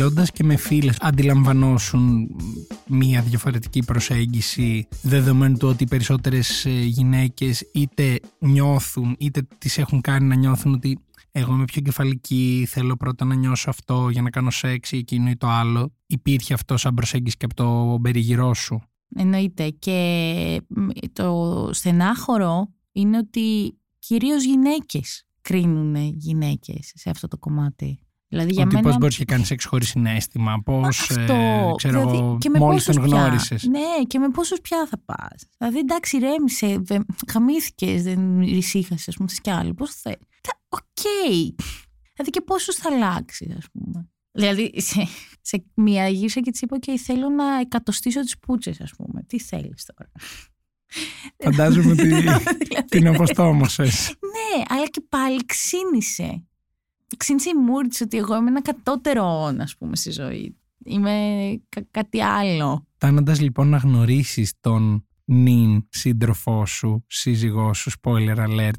Μιλώντας 0.06 0.30
και 0.30 0.45
με 0.45 0.57
φίλες, 0.57 0.97
αντιλαμβανόσουν 1.00 2.28
μία 2.87 3.23
διαφορετική 3.23 3.83
προσέγγιση 3.85 4.88
δεδομένου 5.02 5.57
του 5.57 5.69
ότι 5.69 5.83
οι 5.83 5.87
περισσότερες 5.87 6.64
ε, 6.64 6.71
γυναίκες 6.71 7.71
είτε 7.75 8.21
νιώθουν 8.38 9.16
είτε 9.19 9.47
τις 9.59 9.78
έχουν 9.78 10.00
κάνει 10.00 10.26
να 10.26 10.35
νιώθουν 10.35 10.75
ότι 10.75 10.99
εγώ 11.30 11.52
είμαι 11.52 11.64
πιο 11.64 11.83
κεφαλική, 11.83 12.66
θέλω 12.69 12.97
πρώτα 12.97 13.25
να 13.25 13.35
νιώσω 13.35 13.71
αυτό 13.71 14.09
για 14.09 14.23
να 14.23 14.30
κάνω 14.30 14.50
σεξ 14.50 14.92
ή 14.92 14.97
εκείνο 14.97 15.30
ή 15.30 15.37
το 15.37 15.47
άλλο. 15.47 15.92
Υπήρχε 16.07 16.54
αυτό 16.54 16.76
σαν 16.76 16.95
προσέγγιση 16.95 17.37
και 17.37 17.45
από 17.45 17.54
το 17.54 17.99
περιγυρό 18.02 18.54
σου; 18.54 18.83
Εννοείται. 19.16 19.69
Και 19.69 20.61
μ, 20.69 20.87
το 21.12 21.71
στενάχωρο 21.73 22.69
είναι 22.92 23.16
ότι 23.19 23.78
κυρίως 23.99 24.45
γυναίκες 24.45 25.26
κρίνουν 25.40 25.97
γυναίκες 25.97 26.92
σε 26.95 27.11
αυτό 27.11 27.28
το 27.28 27.38
κομμάτι. 27.38 28.00
Δηλαδή 28.28 28.52
για 28.52 28.64
ότι 28.64 28.75
μένα... 28.75 28.88
πώς 28.88 28.99
μπορείς 28.99 29.16
και 29.16 29.25
κάνεις 29.25 29.47
σεξ 29.47 29.64
χωρίς 29.64 29.88
συναίσθημα, 29.88 30.62
πώς, 30.64 31.00
Αυτό. 31.11 31.33
ε, 31.33 31.73
ξέρω 31.76 32.00
δηλαδή, 32.00 32.16
εγώ, 32.18 32.38
και 32.40 32.49
με 32.49 32.59
μόλις 32.59 32.85
τον 32.85 32.95
πόσους 32.95 33.11
πια. 33.11 33.21
γνώρισες. 33.21 33.62
Ναι, 33.64 34.02
και 34.06 34.18
με 34.18 34.28
πόσους 34.28 34.61
πια 34.61 34.87
θα 34.90 34.99
πας. 35.04 35.49
Δηλαδή 35.59 35.78
εντάξει, 35.78 36.18
ηρέμησε, 36.18 36.78
δε, 36.78 36.99
γαμήθηκες, 37.33 38.02
δεν 38.02 38.40
ησύχασες, 38.40 39.09
ας 39.09 39.14
πούμε, 39.16 39.28
θες 39.28 39.40
κι 39.40 39.50
άλλο. 39.50 39.75
Πώς 39.75 39.90
θε. 39.95 40.11
Τα- 40.40 40.61
Οκ. 40.68 41.02
Δηλαδή 42.12 42.30
και 42.30 42.40
πόσους 42.40 42.75
θα 42.75 42.90
αλλάξεις, 42.95 43.56
ας 43.56 43.64
πούμε. 43.73 44.09
Δηλαδή 44.33 44.73
σε, 44.80 45.06
σε 45.40 45.64
μία 45.75 46.09
γύρισα 46.09 46.40
και 46.40 46.50
της 46.50 46.61
είπα, 46.61 46.76
οκ, 46.76 46.99
θέλω 47.04 47.28
να 47.28 47.61
εκατοστήσω 47.61 48.21
τις 48.21 48.38
πούτσες, 48.38 48.80
ας 48.80 48.92
πούμε. 48.97 49.23
Τι 49.23 49.40
θέλεις 49.40 49.85
τώρα; 49.95 50.11
Φαντάζομαι 51.45 51.90
ότι 51.92 52.06
Δηλαδή, 52.14 52.45
την 52.88 53.06
αποστόμωσες. 53.09 54.06
Ναι, 54.21 54.62
αλλά 54.68 54.87
και 54.87 55.00
πάλι 55.09 55.45
ξύνησε. 55.47 56.45
Ξύνησε 57.16 57.48
η 57.48 57.54
μούρη 57.54 57.88
της 57.88 58.00
ότι 58.00 58.16
εγώ 58.16 58.36
είμαι 58.36 58.48
ένα 58.48 58.62
κατώτερο 58.62 59.42
όν, 59.42 59.60
ας 59.60 59.76
πούμε, 59.76 59.96
στη 59.96 60.10
ζωή. 60.10 60.56
Είμαι 60.84 61.12
κα- 61.68 61.86
κάτι 61.90 62.22
άλλο. 62.22 62.86
Φτάνοντας 62.94 63.40
λοιπόν 63.40 63.68
να 63.68 63.76
γνωρίσεις 63.76 64.52
τον 64.60 65.06
νυν 65.25 65.86
σύντροφό 65.90 66.66
σου, 66.66 67.04
σύζυγό 67.08 67.75
σου, 67.75 67.90
spoiler 68.02 68.36
alert, 68.36 68.70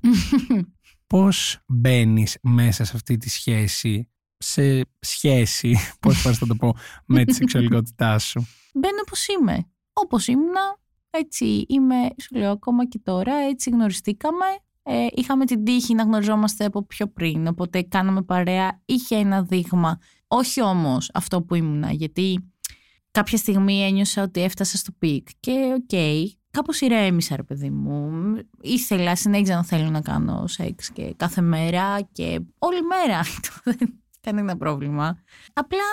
πώς 1.07 1.60
μπαίνεις 1.67 2.38
μέσα 2.41 2.84
σε 2.84 2.91
αυτή 2.96 3.17
τη 3.17 3.29
σχέση, 3.29 4.10
σε 4.38 4.81
σχέση, 5.00 5.75
πώς 6.01 6.22
πας 6.22 6.38
θα 6.38 6.48
το 6.48 6.55
πω, 6.55 6.75
με 7.05 7.25
τη 7.25 7.34
σεξουαλικότητά 7.34 8.19
σου; 8.19 8.48
Μπαίνω 8.74 9.01
όπως 9.01 9.27
είμαι. 9.27 9.69
Όπως 9.93 10.27
ήμουνα, 10.27 10.79
έτσι 11.10 11.65
είμαι, 11.67 11.96
σου 12.22 12.36
λέω 12.36 12.51
ακόμα 12.51 12.88
και 12.88 13.00
τώρα, 13.03 13.36
έτσι 13.36 13.69
γνωριστήκαμε. 13.69 14.46
Ε, 14.89 15.08
είχαμε 15.12 15.46
την 15.46 15.63
τύχη 15.63 15.94
να 15.94 16.03
γνωριζόμαστε 16.03 16.65
από 16.65 16.86
πιο 16.86 17.08
πριν, 17.08 17.48
οπότε 17.48 17.82
κάναμε 17.82 18.22
παρέα, 18.22 18.82
είχε 18.86 19.15
ένα 19.15 19.44
δείγμα. 19.44 20.00
Όχι 20.27 20.62
όμως 20.62 21.10
αυτό 21.13 21.41
που 21.41 21.56
ήμουνα, 21.56 21.91
γιατί 21.91 22.51
κάποια 23.12 23.38
στιγμή 23.38 23.84
ένιωσα 23.84 24.24
ότι 24.24 24.41
έφτασα 24.41 24.77
στο 24.77 24.91
peak. 25.00 25.27
Και 25.39 25.74
OK, 25.75 25.89
okay, 25.91 26.25
κάπως 26.51 26.82
ηρέμησα, 26.82 27.36
ρε 27.36 27.44
παιδί 27.44 27.70
μου. 27.70 28.12
Ήθελα, 28.62 29.15
συνέχιζα 29.15 29.56
να 29.56 29.63
θέλω 29.63 29.89
να 29.89 30.01
κάνω 30.01 30.48
σεξ 30.48 30.91
και 30.91 31.13
κάθε 31.17 31.41
μέρα 31.41 32.01
και 32.12 32.39
όλη 32.58 32.82
μέρα. 32.82 33.22
Δεν 33.63 33.77
κανένα 34.22 34.58
πρόβλημα. 34.58 35.17
Απλά 35.53 35.84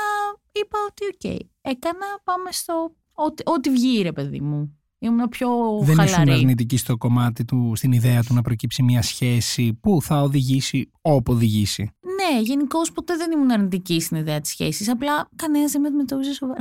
είπα 0.52 0.78
ότι 0.88 1.04
OK, 1.04 1.20
okay, 1.22 1.46
έκανα, 1.60 2.06
πάμε 2.24 2.52
στο 2.52 2.94
ό,τι, 3.12 3.42
ό,τι 3.46 3.70
βγει, 3.70 4.02
ρε 4.02 4.12
παιδί 4.12 4.40
μου. 4.40 4.78
Ήμουν 5.04 5.28
πιο 5.28 5.48
Δεν 5.82 5.96
χαλαρή. 5.96 6.30
ήσουν 6.30 6.40
αρνητική 6.40 6.76
στο 6.76 6.96
κομμάτι 6.96 7.44
του, 7.44 7.72
στην 7.76 7.92
ιδέα 7.92 8.22
του 8.22 8.34
να 8.34 8.42
προκύψει 8.42 8.82
μια 8.82 9.02
σχέση 9.02 9.78
που 9.82 10.02
θα 10.02 10.22
οδηγήσει 10.22 10.90
όπου 11.00 11.32
οδηγήσει. 11.32 11.90
Ναι, 12.00 12.40
γενικώ 12.40 12.78
ποτέ 12.94 13.16
δεν 13.16 13.30
ήμουν 13.32 13.50
αρνητική 13.50 14.00
στην 14.00 14.16
ιδέα 14.16 14.40
της 14.40 14.50
σχέσης. 14.50 14.88
Απλά 14.88 15.28
κανένας 15.36 15.72
δεν 15.72 15.80
με 15.80 15.86
αντιμετώπιζε 15.86 16.32
σοβαρά. 16.34 16.60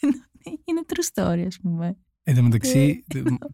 Είναι 0.64 0.82
true 0.86 1.22
story, 1.22 1.44
ας 1.46 1.58
πούμε. 1.62 1.96
Εν 2.26 2.34
τω 2.34 2.42
μεταξύ, 2.42 3.04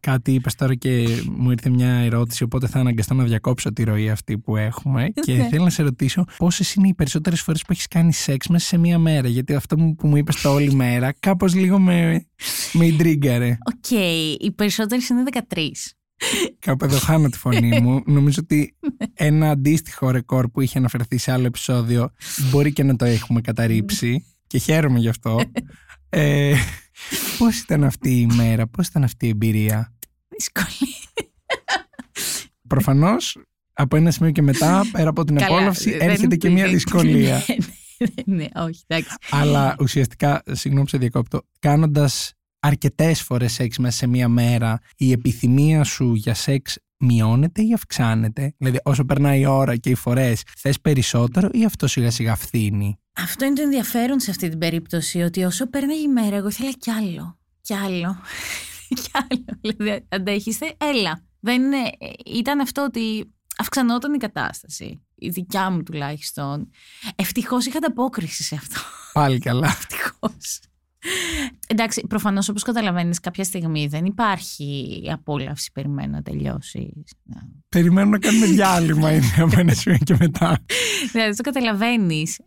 κάτι 0.01 0.33
είπες 0.33 0.55
τώρα 0.55 0.75
και 0.75 1.07
μου 1.37 1.51
ήρθε 1.51 1.69
μια 1.71 1.89
ερώτηση, 1.89 2.43
οπότε 2.43 2.67
θα 2.67 2.79
αναγκαστώ 2.81 3.15
να 3.15 3.25
διακόψω 3.25 3.73
τη 3.73 3.85
ροή 3.85 4.11
αυτή 4.11 4.39
που 4.39 4.57
έχουμε. 4.57 5.09
Και 5.09 5.35
Ναι. 5.35 5.49
θέλω 5.49 5.65
να 5.65 5.71
σε 5.71 5.83
ρωτήσω 5.83 6.25
πόσες 6.37 6.75
είναι 6.75 6.89
οι 6.89 6.95
περισσότερες 6.95 7.41
φορές 7.43 7.61
που 7.63 7.73
έχεις 7.73 7.87
κάνει 7.89 8.13
σεξ 8.13 8.47
μέσα 8.47 8.67
σε 8.67 8.79
μία 8.79 8.99
μέρα. 8.99 9.29
Γιατί 9.29 9.55
αυτό 9.55 9.77
που 9.77 9.95
που 9.95 10.07
μου 10.07 10.17
είπες 10.17 10.41
το 10.41 10.53
όλη 10.53 10.75
μέρα, 10.75 11.13
κάπως 11.21 11.55
λίγο 11.55 11.79
με, 11.79 12.27
με 12.73 12.87
ιντρίγκαρε. 12.87 13.59
Οκ, 13.75 13.91
οι 14.39 14.51
περισσότερες 14.53 15.09
είναι 15.09 15.23
13. 15.23 15.95
Κάπου 16.59 16.85
εδώ 16.85 16.99
χάνω 16.99 17.29
τη 17.29 17.39
φωνή 17.39 17.81
μου. 17.81 18.03
Νομίζω 18.07 18.41
ότι 18.43 18.77
ένα 19.15 19.51
αντίστοιχο 19.51 20.11
ρεκόρ 20.11 20.49
που 20.49 20.61
είχε 20.61 20.79
αναφερθεί 20.79 21.19
σε 21.19 21.33
άλλο 21.33 21.47
επεισόδιο 21.47 22.11
μπορεί 22.51 22.73
και 22.73 22.83
να 22.83 22.97
το 22.97 23.05
έχουμε 23.05 23.41
καταρρύψει. 23.41 24.25
Και 24.47 24.59
χαίρομαι 24.59 24.99
γι' 24.99 25.09
αυτό. 25.09 25.41
Ε, 26.09 26.55
πώς 27.39 27.59
ήταν 27.59 27.85
αυτή 27.85 28.21
η 28.21 28.27
μέρα, 28.27 28.67
πώς 28.67 28.87
ήταν 28.87 29.05
αυτή 29.05 29.27
η 29.27 29.29
εμπειρία; 29.29 29.95
Δύσκολη. 30.29 30.95
Προφανώς 32.69 33.39
από 33.73 33.97
ένα 33.97 34.11
σημείο 34.11 34.31
και 34.33 34.43
μετά, 34.43 34.83
πέρα 34.93 35.09
από 35.09 35.25
την 35.25 35.37
Καλά, 35.37 35.57
απόλαυση, 35.57 35.91
δεν- 35.91 36.09
έρχεται 36.09 36.37
και 36.37 36.51
μια 36.51 36.63
δεν- 36.65 36.73
δυσκολία. 36.73 37.43
Ναι, 38.27 38.35
ναι, 38.37 38.43
ναι, 38.43 38.63
όχι, 38.63 38.81
εντάξει. 38.87 39.17
Αλλά 39.31 39.77
ουσιαστικά, 39.81 40.43
συγγνώμη 40.51 40.85
που 40.85 40.91
σε 40.91 40.99
διακόπτω, 40.99 41.43
κάνοντας 41.59 42.33
αρκετές 42.61 43.23
φορές 43.23 43.53
σεξ 43.53 43.79
μέσα 43.79 43.97
σε 43.97 44.07
μία 44.07 44.29
μέρα, 44.29 44.79
η 44.97 45.13
επιθυμία 45.13 45.85
σου 45.85 46.15
για 46.15 46.35
σεξ 46.35 46.79
μειώνεται 46.99 47.63
ή 47.63 47.73
αυξάνεται; 47.75 48.55
Δηλαδή, 48.59 48.79
όσο 48.83 49.05
περνάει 49.05 49.41
η 49.41 49.47
ώρα 49.47 49.77
και 49.77 49.91
οι 49.91 49.95
φορές, 49.95 50.43
θες 50.57 50.81
περισσότερο 50.81 51.49
ή 51.53 51.65
αυτό 51.65 51.87
σιγά 51.87 52.11
σιγά 52.11 52.35
φθήνει. 52.37 52.97
Αυτό 53.23 53.45
είναι 53.45 53.55
το 53.55 53.63
ενδιαφέρον 53.63 54.21
σε 54.21 54.31
αυτή 54.31 54.49
την 54.49 54.59
περίπτωση, 54.59 55.21
ότι 55.23 55.45
όσο 55.45 55.67
πέρναγε 55.67 56.01
η 56.01 56.09
μέρα, 56.09 56.37
εγώ 56.37 56.49
ήθελα 56.49 56.71
κι 56.71 56.91
άλλο. 56.91 57.39
Κι 57.61 57.75
άλλο. 57.75 58.17
κι 59.03 59.11
άλλο. 59.13 59.59
Δηλαδή, 59.61 60.07
αντέχεστε, 60.09 60.75
έλα. 60.79 61.25
Δεν 61.41 61.63
είναι... 61.63 61.91
Ήταν 62.25 62.61
αυτό 62.61 62.83
ότι 62.83 63.35
αυξανόταν 63.57 64.15
η 64.15 64.19
κατάσταση. 64.19 65.03
Η 65.15 65.29
δικιά 65.29 65.71
μου 65.71 65.83
τουλάχιστον. 65.83 66.71
Ευτυχώς 67.15 67.67
είχα 67.67 67.77
ανταπόκριση 67.77 68.43
σε 68.43 68.55
αυτό. 68.55 68.81
Πάλι 69.13 69.39
καλά. 69.39 69.67
Ευτυχώς. 69.67 70.61
Εντάξει, 71.67 72.07
προφανώς 72.09 72.49
όπως 72.49 72.63
καταλαβαίνεις, 72.63 73.21
κάποια 73.21 73.45
στιγμή 73.45 73.87
δεν 73.87 74.05
υπάρχει 74.05 75.03
απόλαυση. 75.13 75.71
Περιμένω 75.73 76.11
να 76.13 76.23
τελειώσει. 76.23 76.93
Περιμένω 77.69 78.11
να 78.11 78.19
κάνουμε 78.19 78.47
διάλειμμα 78.47 79.13
είναι 79.15 79.27
από 79.39 79.61
ένα 79.61 79.73
σημείο 79.73 79.99
και 80.05 80.17
μετά. 80.19 80.65
Δηλαδή, 81.13 81.37
το 81.37 81.43
καταλαβαίνεις. 81.43 82.41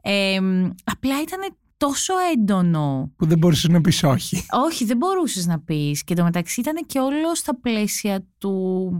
απλά 0.84 1.22
ήταν 1.22 1.40
τόσο 1.78 2.14
έντονο. 2.36 3.12
Που 3.16 3.26
δεν 3.26 3.38
μπορούσες 3.38 3.70
να 3.70 3.82
πεις 3.82 4.04
όχι. 4.04 4.46
Όχι, 4.66 4.86
δεν 4.86 4.98
μπορούσες 4.98 5.46
να 5.46 5.60
πεις. 5.60 6.04
Και 6.04 6.14
το 6.16 6.24
μεταξύ 6.24 6.60
ήταν 6.60 6.86
και 6.86 7.00
όλο 7.00 7.36
στα 7.36 7.60
πλαίσια 7.60 8.26
του 8.38 8.92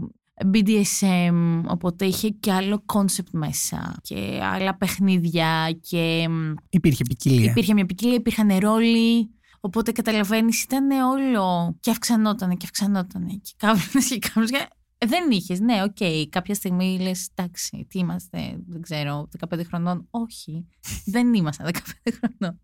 BDSM, 0.52 1.62
οπότε 1.66 2.04
είχε 2.04 2.28
και 2.28 2.52
άλλο 2.52 2.82
concept 2.86 3.28
μέσα 3.32 3.94
και 4.02 4.40
άλλα 4.42 4.76
παιχνίδια 4.76 5.78
και 5.80 6.28
Υπήρχε 6.70 7.02
ποικιλία. 7.08 7.50
υπήρχε 7.50 7.74
μια 7.74 7.86
ποικιλία, 7.86 8.14
υπήρχαν 8.14 8.58
ρόλοι. 8.58 9.28
Οπότε 9.64 9.92
καταλαβαίνεις, 9.92 10.62
ήταν 10.62 10.90
όλο 10.90 11.76
και 11.80 11.90
αυξανόταν 11.90 12.56
και 12.56 12.64
αυξανόταν 12.64 13.40
και 13.40 13.52
κάβλωνε 13.56 14.06
και 14.08 14.18
κάβλωνε. 14.18 14.50
Και... 14.50 14.68
Ε, 14.98 15.06
Δεν 15.06 15.30
είχες, 15.30 15.60
ναι, 15.60 15.82
οκ. 15.82 16.28
Κάποια 16.30 16.54
στιγμή 16.54 16.98
λες, 17.00 17.28
εντάξει, 17.34 17.86
τι 17.88 17.98
είμαστε, 17.98 18.58
δεν 18.66 18.82
ξέρω, 18.82 19.28
15 19.48 19.60
χρονών. 19.66 20.06
Όχι, 20.10 20.66
δεν 21.04 21.34
ήμασταν 21.34 21.70
15 22.06 22.12
χρονών. 22.18 22.60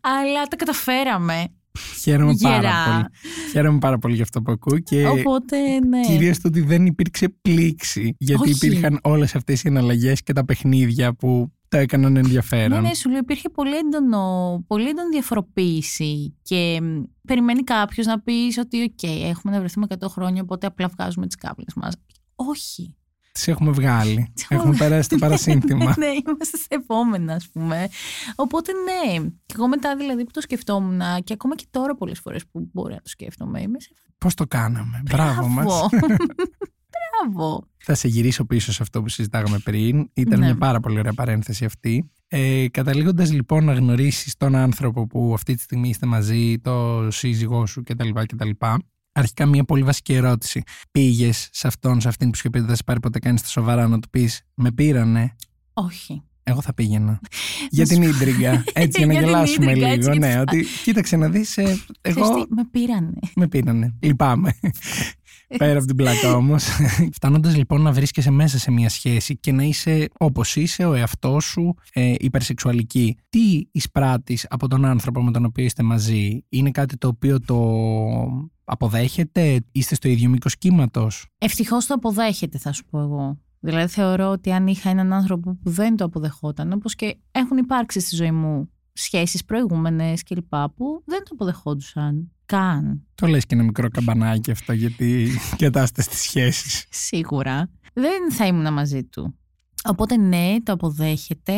Αλλά 0.00 0.42
τα 0.44 0.56
καταφέραμε. 0.56 1.54
Χαίρομαι 2.02 2.34
πάρα 2.42 2.56
Γερά. 2.56 2.84
πολύ. 2.84 3.06
Χαίρομαι 3.52 3.78
πάρα 3.78 3.98
πολύ 3.98 4.14
για 4.14 4.22
αυτό 4.22 4.42
που 4.42 4.52
ακούω 4.52 4.78
και 4.78 5.06
Οπότε, 5.06 5.56
ναι. 5.80 6.00
κυρίως 6.00 6.38
το 6.40 6.48
ότι 6.48 6.60
δεν 6.60 6.86
υπήρξε 6.86 7.28
πλήξη 7.28 8.14
γιατί 8.18 8.50
Όχι. 8.50 8.66
υπήρχαν 8.66 8.98
όλες 9.02 9.34
αυτές 9.34 9.62
οι 9.62 9.68
εναλλαγές 9.68 10.22
και 10.22 10.32
τα 10.32 10.44
παιχνίδια 10.44 11.14
που 11.14 11.52
το 11.68 11.76
έκαναν 11.76 12.16
ενδιαφέρον. 12.16 12.82
Ναι, 12.82 12.88
ναι, 12.88 12.94
σου 12.94 13.08
λέω, 13.10 13.18
υπήρχε 13.18 13.48
πολύ, 13.48 13.76
έντονο, 13.76 14.64
πολύ 14.66 14.88
έντονη 14.88 15.08
διαφοροποίηση 15.10 16.34
και 16.42 16.78
μ, 16.82 17.02
περιμένει 17.26 17.62
κάποιος 17.62 18.06
να 18.06 18.20
πεις 18.20 18.58
ότι, 18.58 18.82
οκ, 18.82 19.02
έχουμε 19.02 19.52
να 19.52 19.58
βρεθούμε 19.58 19.86
100 19.88 20.08
χρόνια, 20.08 20.42
οπότε 20.42 20.66
απλά 20.66 20.88
βγάζουμε 20.88 21.26
τις 21.26 21.36
κάβλες 21.36 21.72
μας. 21.76 21.94
Όχι. 22.34 22.96
Τις 23.32 23.48
έχουμε 23.48 23.70
βγάλει. 23.70 24.26
Τις 24.34 24.46
έχουμε 24.48 24.76
περάσει 24.76 25.08
το 25.08 25.16
παρασύνθημα. 25.16 25.94
ναι, 25.98 26.06
είμαστε 26.06 26.56
στα 26.56 26.66
επόμενα, 26.68 27.34
ας 27.34 27.48
πούμε. 27.52 27.88
Οπότε, 28.34 28.72
ναι. 28.72 29.20
Και 29.46 29.54
εγώ 29.56 29.68
μετά 29.68 29.96
δηλαδή 29.96 30.24
που 30.24 30.30
το 30.30 30.40
σκεφτόμουν 30.40 31.00
και 31.24 31.32
ακόμα 31.32 31.54
και 31.54 31.64
τώρα 31.70 31.94
πολλές 31.96 32.18
φορές 32.18 32.46
που 32.46 32.68
μπορεί 32.72 32.92
να 32.94 33.00
το 33.00 33.08
σκέφτομαι, 33.08 33.60
είμαι 33.60 33.80
σε. 33.80 33.90
Πώς 34.18 34.34
το 34.34 34.46
κάναμε. 34.46 35.02
Μπράβο 35.10 35.46
μας. 35.48 35.64
Μπράβο. 35.64 36.16
Μπράβο. 37.22 37.66
Θα 37.78 37.94
σε 37.94 38.08
γυρίσω 38.08 38.44
πίσω 38.44 38.72
σε 38.72 38.82
αυτό 38.82 39.02
που 39.02 39.08
συζητάγαμε 39.08 39.58
πριν. 39.58 40.10
Ήταν 40.14 40.38
Ναι. 40.38 40.44
μια 40.44 40.56
πάρα 40.56 40.80
πολύ 40.80 40.98
ωραία 40.98 41.12
παρένθεση 41.12 41.64
αυτή. 41.64 42.10
Ε, 42.28 42.68
Καταλήγοντας 42.68 43.32
λοιπόν 43.32 43.64
να 43.64 43.72
γνωρίσεις 43.72 44.36
τον 44.36 44.54
άνθρωπο 44.54 45.06
που 45.06 45.30
αυτή 45.34 45.54
τη 45.54 45.60
στιγμή 45.62 45.88
είστε 45.88 46.06
μαζί, 46.06 46.58
το 46.58 47.06
σύζυγό 47.10 47.66
σου 47.66 47.82
κτλ. 47.82 48.08
κτλ. 48.26 48.50
Αρχικά 49.12 49.46
μια 49.46 49.64
πολύ 49.64 49.82
βασική 49.82 50.14
ερώτηση. 50.14 50.62
Πήγες 50.90 51.48
σε 51.52 51.66
αυτόν, 51.66 52.00
σε 52.00 52.08
αυτήν 52.08 52.30
που 52.30 52.36
σου 52.36 52.46
είπε 52.46 52.58
ότι 52.58 52.66
δεν 52.66 52.76
σε 52.76 52.82
πάρει 52.86 53.00
ποτέ 53.00 53.18
κανείς 53.18 53.40
στα 53.40 53.48
σοβαρά 53.48 53.88
να 53.88 53.98
του 53.98 54.10
πεις 54.10 54.42
Με 54.54 54.72
πήρανε. 54.72 55.36
Όχι. 55.72 56.22
Εγώ 56.44 56.60
θα 56.60 56.74
πήγαινα. 56.74 57.20
για 57.70 57.86
την 57.86 58.02
σου- 58.02 58.08
ίντριγκα. 58.10 58.64
Έτσι 58.72 58.98
για 58.98 59.06
να 59.06 59.12
Για 59.12 59.22
την 59.22 59.30
γελάσουμε 59.30 59.64
ίντριγκα, 59.70 59.88
έτσι, 59.88 59.98
λίγο. 60.10 60.12
γιατί 60.12 60.18
Ναι, 60.26 60.32
θα- 60.32 60.40
ότι 60.40 60.64
κοίταξε 60.84 61.16
να 61.16 61.28
δεις. 61.28 61.48
Ξέρεις 61.50 61.86
εγώ 62.02 62.34
τι, 62.34 62.54
με 62.54 62.64
πήρανε. 62.70 63.12
με 63.34 63.48
πήρανε. 63.48 63.94
Λυπάμαι. 64.00 64.54
Πέρα 65.58 65.78
από 65.78 65.86
την 65.86 65.96
πλάκα 65.96 66.34
όμως. 66.34 66.68
Φτάνοντας 67.16 67.56
λοιπόν 67.56 67.82
να 67.82 67.92
βρίσκεσαι 67.92 68.30
μέσα 68.30 68.58
σε 68.58 68.70
μια 68.70 68.88
σχέση 68.88 69.36
και 69.36 69.52
να 69.52 69.62
είσαι 69.62 70.08
όπως 70.18 70.56
είσαι, 70.56 70.84
ο 70.84 70.94
εαυτός 70.94 71.44
σου, 71.44 71.74
ε, 71.92 72.14
υπερσεξουαλική. 72.18 73.16
Τι 73.28 73.62
εισπράττεις 73.72 74.46
από 74.48 74.68
τον 74.68 74.84
άνθρωπο 74.84 75.22
με 75.22 75.30
τον 75.30 75.44
οποίο 75.44 75.64
είστε 75.64 75.82
μαζί, 75.82 76.44
Είναι 76.48 76.70
κάτι 76.70 76.96
το 76.96 77.08
οποίο 77.08 77.40
το 77.40 77.58
αποδέχεται, 78.64 79.60
είστε 79.72 79.94
στο 79.94 80.08
ίδιο 80.08 80.28
μήκος 80.28 80.58
κύματος; 80.58 81.26
Ευτυχώς 81.38 81.86
το 81.86 81.94
αποδέχεται, 81.94 82.58
θα 82.58 82.72
σου 82.72 82.84
πω 82.90 83.00
εγώ. 83.00 83.38
Δηλαδή, 83.60 83.92
θεωρώ 83.92 84.28
ότι 84.30 84.52
αν 84.52 84.66
είχα 84.66 84.90
έναν 84.90 85.12
άνθρωπο 85.12 85.58
που 85.62 85.70
δεν 85.70 85.96
το 85.96 86.04
αποδεχόταν, 86.04 86.72
όπως 86.72 86.94
και 86.94 87.16
έχουν 87.32 87.56
υπάρξει 87.56 88.00
στη 88.00 88.16
ζωή 88.16 88.30
μου 88.30 88.70
σχέσεις 88.92 89.44
προηγούμενες 89.44 90.22
κλπ., 90.22 90.54
που 90.76 91.02
δεν 91.04 91.18
το 91.18 91.30
αποδεχόντουσαν 91.32 92.32
καν. 92.56 93.06
Το 93.14 93.26
λες 93.26 93.46
και 93.46 93.54
ένα 93.54 93.64
μικρό 93.64 93.88
καμπανάκι 93.88 94.50
αυτό 94.50 94.72
γιατί 94.72 95.22
η 95.52 95.56
κατάσταση 95.56 96.08
της 96.08 96.20
σχέσης. 96.20 96.86
Σίγουρα. 96.90 97.70
Δεν 97.92 98.32
θα 98.32 98.46
ήμουν 98.46 98.72
μαζί 98.72 99.04
του. 99.04 99.38
Οπότε, 99.84 100.16
ναι, 100.16 100.56
το 100.62 100.72
αποδέχεται 100.72 101.54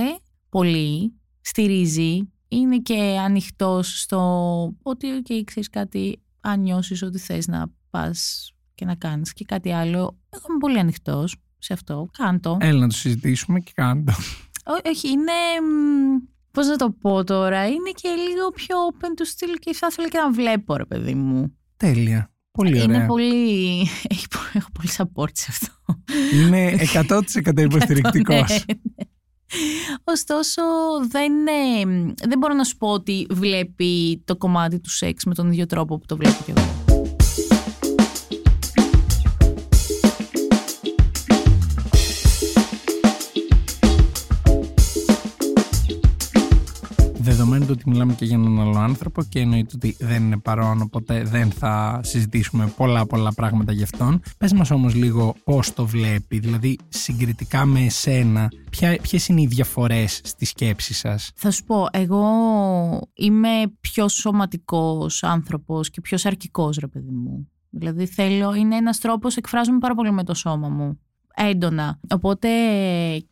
πολύ, 0.49 1.13
στηρίζει, 1.41 2.33
είναι 2.49 2.79
και 2.79 3.19
ανοιχτός 3.25 4.01
στο 4.01 4.21
ότι, 4.83 5.07
OK, 5.23 5.43
ξέρεις 5.45 5.71
κάτι, 5.71 6.23
αν 6.41 6.61
νιώσεις 6.61 7.03
ότι 7.03 7.19
θες 7.19 7.47
να 7.47 7.67
πας 7.91 8.51
και 8.75 8.85
να 8.85 8.95
κάνεις 8.95 9.33
και 9.33 9.45
κάτι 9.45 9.73
άλλο. 9.73 10.19
Εγώ 10.31 10.45
είμαι 10.49 10.59
πολύ 10.61 10.79
ανοιχτός 10.79 11.37
σε 11.59 11.73
αυτό. 11.73 12.09
Κάντο. 12.19 12.57
Έλα 12.61 12.81
να 12.81 12.89
το 12.89 12.95
συζητήσουμε 12.97 13.61
και 13.61 13.73
κάντο. 13.75 14.13
Ό- 14.65 14.89
όχι, 14.89 15.09
είναι. 15.09 15.33
Πώς 16.55 16.67
να 16.67 16.77
το 16.77 16.91
πω 16.91 17.25
τώρα, 17.25 17.67
είναι 17.67 17.91
και 17.95 18.09
λίγο 18.09 18.51
πιο 18.51 18.77
open 18.93 19.07
to 19.21 19.25
στυλ 19.25 19.55
και 19.59 19.75
θα 19.75 19.87
ήθελα 19.91 20.09
και 20.09 20.19
να 20.19 20.31
βλέπω, 20.31 20.77
ρε 20.77 20.85
παιδί 20.85 21.15
μου. 21.15 21.57
Τέλεια. 21.77 22.33
Πολύ 22.51 22.83
ωραία. 22.83 22.97
Είναι 22.97 23.07
πολύ. 23.07 23.81
Έχει, 24.13 24.29
πο- 24.29 24.39
έχω 24.59 24.69
πολύ 24.73 24.89
support 24.97 25.31
σε 25.33 25.47
αυτό. 25.49 25.73
Είναι 26.35 26.75
100% 27.09 27.59
υποστηρικτικός. 27.71 28.51
Ναι, 28.51 28.57
ναι. 28.67 29.05
Ωστόσο, 30.05 30.63
δεν, 31.11 31.33
είναι- 31.33 32.15
δεν 32.29 32.39
μπορώ 32.39 32.55
να 32.55 32.65
σου 32.65 32.77
πω 32.77 32.89
ότι 32.89 33.27
βλέπει 33.31 34.23
το 34.25 34.37
κομμάτι 34.37 34.81
του 34.81 34.91
σεξ 34.91 35.25
με 35.25 35.35
τον 35.35 35.47
ίδιο 35.53 35.67
τρόπο 35.67 35.99
που 35.99 36.07
το 36.07 36.17
βλέπω 36.17 36.37
κι 36.45 36.51
εγώ. 36.57 36.84
Δεδομένου 47.59 47.81
ότι 47.81 47.91
μιλάμε 47.91 48.15
και 48.15 48.25
για 48.25 48.37
έναν 48.37 48.61
άλλο 48.61 48.79
άνθρωπο 48.79 49.23
και 49.23 49.41
εννοείται 49.41 49.73
ότι 49.75 49.97
δεν 50.01 50.25
είναι 50.25 50.39
παρόν, 50.39 50.81
οπότε 50.83 51.23
δεν 51.23 51.51
θα 51.51 52.01
συζητήσουμε 52.03 52.73
πολλά 52.77 53.07
πολλά 53.07 53.33
πράγματα 53.33 53.73
γι' 53.73 53.83
αυτόν. 53.83 54.21
Πες 54.39 54.53
μας 54.53 54.71
όμως 54.71 54.95
λίγο 54.95 55.35
πώς 55.45 55.73
το 55.73 55.87
βλέπει, 55.87 56.39
δηλαδή 56.39 56.79
συγκριτικά 56.89 57.65
με 57.65 57.81
εσένα, 57.81 58.49
ποιες 59.03 59.29
είναι 59.29 59.41
οι 59.41 59.47
διαφορές 59.47 60.21
στη 60.25 60.45
σκέψη 60.45 60.95
σας; 60.95 61.31
Θα 61.35 61.51
σου 61.51 61.65
πω, 61.65 61.87
εγώ 61.91 62.25
είμαι 63.15 63.49
πιο 63.81 64.09
σωματικός 64.09 65.23
άνθρωπος 65.23 65.91
και 65.91 66.01
πιο 66.01 66.17
σαρκικός 66.17 66.77
ρε 66.77 66.87
παιδί 66.87 67.13
μου. 67.13 67.49
Δηλαδή 67.71 68.07
θέλω, 68.07 68.55
είναι 68.55 68.77
ένας 68.77 68.99
τρόπος, 68.99 69.37
εκφράζομαι 69.37 69.79
πάρα 69.79 69.95
πολύ 69.95 70.13
με 70.13 70.25
το 70.25 70.35
σώμα 70.35 70.69
μου. 70.69 70.99
Έντονα. 71.37 72.01
Οπότε 72.11 72.49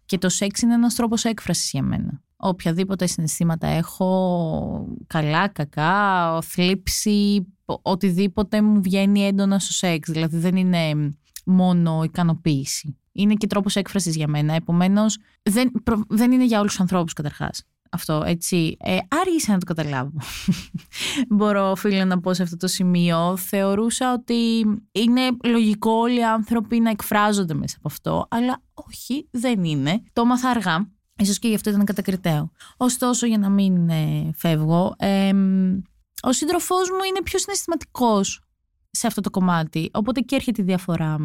και 0.06 0.18
το 0.18 0.28
σεξ 0.28 0.62
είναι 0.62 0.74
ένας 0.74 0.94
τρόπος 0.94 1.24
έκφρασης 1.24 1.70
για 1.70 1.82
μένα 1.82 2.22
οποιαδήποτε 2.44 3.06
συναισθήματα 3.06 3.66
έχω, 3.66 4.88
καλά, 5.06 5.48
κακά, 5.48 6.38
θλίψη, 6.42 7.46
οτιδήποτε 7.64 8.62
μου 8.62 8.82
βγαίνει 8.82 9.26
έντονα 9.26 9.58
στο 9.58 9.72
σεξ. 9.72 10.10
Δηλαδή 10.10 10.36
δεν 10.36 10.56
είναι 10.56 11.12
μόνο 11.44 12.02
ικανοποίηση. 12.02 12.96
Είναι 13.12 13.34
και 13.34 13.46
τρόπος 13.46 13.76
έκφρασης 13.76 14.16
για 14.16 14.28
μένα. 14.28 14.54
Επομένως, 14.54 15.18
δεν, 15.42 15.72
δεν 16.08 16.32
είναι 16.32 16.44
για 16.44 16.58
όλους 16.58 16.70
τους 16.70 16.80
ανθρώπους 16.80 17.12
καταρχάς. 17.12 17.62
Αυτό, 17.94 18.22
έτσι. 18.26 18.76
Ε, 18.80 18.98
άργησα 19.08 19.52
να 19.52 19.58
το 19.58 19.74
καταλάβω. 19.74 20.12
Μπορώ, 21.36 21.70
οφείλω 21.70 22.04
να 22.04 22.20
πω 22.20 22.34
σε 22.34 22.42
αυτό 22.42 22.56
το 22.56 22.66
σημείο. 22.66 23.36
Θεωρούσα 23.36 24.12
ότι 24.12 24.64
είναι 24.92 25.20
λογικό 25.44 25.90
όλοι 25.90 26.18
οι 26.18 26.24
άνθρωποι 26.24 26.80
να 26.80 26.90
εκφράζονται 26.90 27.54
μέσα 27.54 27.76
από 27.78 27.88
αυτό, 27.88 28.26
αλλά 28.30 28.62
όχι, 28.74 29.28
δεν 29.30 29.64
είναι. 29.64 30.02
Το 30.12 30.22
έμαθα 30.22 30.48
αργά 30.48 30.88
Ίσως 31.16 31.38
και 31.38 31.48
γι' 31.48 31.54
αυτό 31.54 31.70
ήταν 31.70 31.84
κατακριτέο. 31.84 32.50
Ωστόσο, 32.76 33.26
για 33.26 33.38
να 33.38 33.48
μην 33.48 33.88
ε, 33.88 34.30
φεύγω, 34.34 34.94
ε, 34.98 35.32
ο 36.22 36.32
σύντροφός 36.32 36.90
μου 36.90 37.02
είναι 37.08 37.22
πιο 37.22 37.38
συναισθηματικός 37.38 38.40
σε 38.90 39.06
αυτό 39.06 39.20
το 39.20 39.30
κομμάτι. 39.30 39.90
Οπότε 39.92 40.20
και 40.20 40.34
έρχεται 40.34 40.62
η 40.62 40.64
διαφορά 40.64 41.18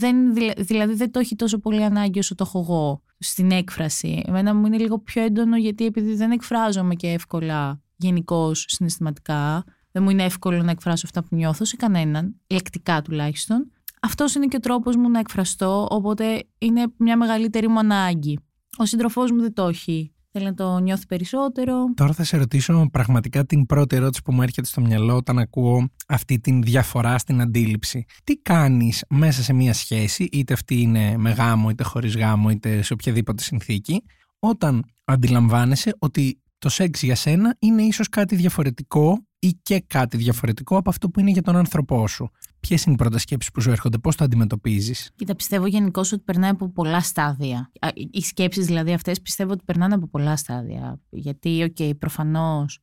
μα. 0.00 0.52
δηλαδή 0.58 0.94
δεν 0.94 1.10
το 1.10 1.18
έχει 1.18 1.36
τόσο 1.36 1.58
πολύ 1.58 1.84
ανάγκη 1.84 2.18
όσο 2.18 2.34
το 2.34 2.44
έχω 2.46 2.58
εγώ 2.60 3.02
στην 3.18 3.50
έκφραση. 3.50 4.22
Εμένα 4.26 4.54
μου 4.54 4.66
είναι 4.66 4.78
λίγο 4.78 4.98
πιο 4.98 5.22
έντονο 5.22 5.56
γιατί 5.56 5.84
επειδή 5.84 6.14
δεν 6.14 6.30
εκφράζομαι 6.30 6.94
και 6.94 7.08
εύκολα 7.08 7.82
γενικώ 7.96 8.54
συναισθηματικά, 8.54 9.64
δεν 9.92 10.02
μου 10.02 10.10
είναι 10.10 10.24
εύκολο 10.24 10.62
να 10.62 10.70
εκφράσω 10.70 11.06
αυτά 11.06 11.22
που 11.22 11.36
νιώθω 11.36 11.64
σε 11.64 11.76
κανέναν, 11.76 12.40
λεκτικά 12.50 13.02
τουλάχιστον. 13.02 13.70
Αυτός 14.02 14.34
είναι 14.34 14.46
και 14.46 14.56
ο 14.56 14.60
τρόπος 14.60 14.96
μου 14.96 15.10
να 15.10 15.18
εκφραστώ, 15.18 15.86
οπότε 15.90 16.44
είναι 16.58 16.92
μια 16.96 17.16
μεγαλύτερη 17.16 17.68
μου 17.68 17.78
ανάγκη. 17.78 18.38
Ο 18.76 18.84
σύντροφός 18.84 19.30
μου 19.30 19.40
δεν 19.40 19.52
το 19.52 19.66
έχει. 19.66 20.12
Θέλει 20.30 20.44
να 20.44 20.54
το 20.54 20.78
νιώθει 20.78 21.06
περισσότερο. 21.06 21.74
Τώρα 21.94 22.12
θα 22.12 22.24
σε 22.24 22.36
ρωτήσω 22.36 22.88
πραγματικά 22.92 23.44
την 23.44 23.66
πρώτη 23.66 23.96
ερώτηση 23.96 24.22
που 24.22 24.32
μου 24.32 24.42
έρχεται 24.42 24.66
στο 24.66 24.80
μυαλό 24.80 25.16
όταν 25.16 25.38
ακούω 25.38 25.88
αυτή 26.08 26.40
την 26.40 26.62
διαφορά 26.62 27.18
στην 27.18 27.40
αντίληψη. 27.40 28.04
Τι 28.24 28.36
κάνεις 28.36 29.04
μέσα 29.08 29.42
σε 29.42 29.52
μια 29.52 29.74
σχέση, 29.74 30.28
είτε 30.32 30.52
αυτή 30.52 30.80
είναι 30.80 31.16
με 31.16 31.30
γάμο, 31.30 31.68
είτε 31.70 31.82
χωρίς 31.82 32.16
γάμο, 32.16 32.50
είτε 32.50 32.82
σε 32.82 32.92
οποιαδήποτε 32.92 33.42
συνθήκη, 33.42 34.02
όταν 34.38 34.84
αντιλαμβάνεσαι 35.04 35.94
ότι 35.98 36.42
το 36.58 36.68
σεξ 36.68 37.02
για 37.02 37.14
σένα 37.14 37.56
είναι 37.58 37.82
ίσως 37.82 38.08
κάτι 38.08 38.36
διαφορετικό 38.36 39.27
ή 39.38 39.58
και 39.62 39.84
κάτι 39.86 40.16
διαφορετικό 40.16 40.76
από 40.76 40.90
αυτό 40.90 41.08
που 41.08 41.20
είναι 41.20 41.30
για 41.30 41.42
τον 41.42 41.56
άνθρωπό 41.56 42.08
σου. 42.08 42.30
Ποιες 42.60 42.84
είναι 42.84 42.94
οι 42.94 42.96
πρώτες 42.96 43.18
σκέψεις 43.18 43.50
που 43.50 43.60
σου 43.60 43.70
έρχονται, 43.70 43.98
πώς 43.98 44.16
το 44.16 44.24
αντιμετωπίζεις; 44.24 45.10
Κοίτα, 45.14 45.34
πιστεύω 45.34 45.66
γενικώς 45.66 46.00
ότι 46.00 46.18
περνάει 46.18 46.50
από 46.50 46.68
πολλά 46.68 47.00
στάδια. 47.00 47.70
Οι 48.10 48.20
σκέψεις 48.20 48.66
δηλαδή 48.66 48.92
αυτές 48.92 49.20
πιστεύω 49.20 49.52
ότι 49.52 49.64
περνάνε 49.64 49.94
από 49.94 50.06
πολλά 50.06 50.36
στάδια. 50.36 51.00
Γιατί, 51.10 51.62
OK, 51.62 51.76
okay, 51.78 51.90
προφανώς 51.98 52.80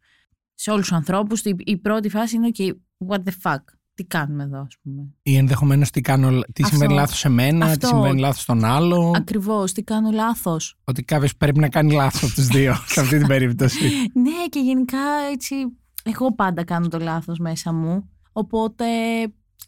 σε 0.54 0.72
όλους 0.72 0.88
τους 0.88 0.98
ανθρώπους 0.98 1.42
η 1.58 1.78
πρώτη 1.78 2.10
φάση 2.10 2.36
είναι, 2.36 2.50
OK, 2.58 2.62
what 3.08 3.18
the 3.18 3.32
fuck. 3.42 3.60
Τι 3.94 4.04
κάνουμε 4.04 4.44
εδώ, 4.44 4.60
ας 4.60 4.76
πούμε. 4.82 5.14
Ή 5.22 5.36
ενδεχομένως 5.36 5.90
τι, 5.90 6.02
κάνω, 6.02 6.42
τι 6.54 6.64
συμβαίνει 6.64 6.94
λάθος 6.94 7.20
σε 7.20 7.30
μένα, 7.30 7.66
αυτό, 7.66 7.78
τι 7.78 7.86
συμβαίνει 7.86 8.20
λάθος 8.20 8.42
στον 8.42 8.64
άλλο. 8.64 9.12
Ακριβώς, 9.16 9.72
τι 9.72 9.84
κάνω 9.84 10.12
λάθος. 10.12 10.78
Ότι 10.84 11.04
κάποιος 11.04 11.36
πρέπει 11.36 11.60
να 11.60 11.70
κάνει 11.70 11.94
λάθος 11.94 12.24
από 12.24 12.34
τους 12.34 12.48
δύο 12.48 12.76
σε 12.94 13.00
αυτή 13.00 13.18
την 13.18 13.28
περίπτωση. 13.28 13.90
ναι, 14.14 14.48
και 14.50 14.60
γενικά 14.60 14.98
έτσι 15.32 15.56
εγώ 16.06 16.36
πάντα 16.36 16.64
κάνω 16.64 16.88
το 16.88 17.00
λάθος 17.00 17.40
μέσα 17.40 17.74
μου. 17.74 18.10
Οπότε, 18.32 18.86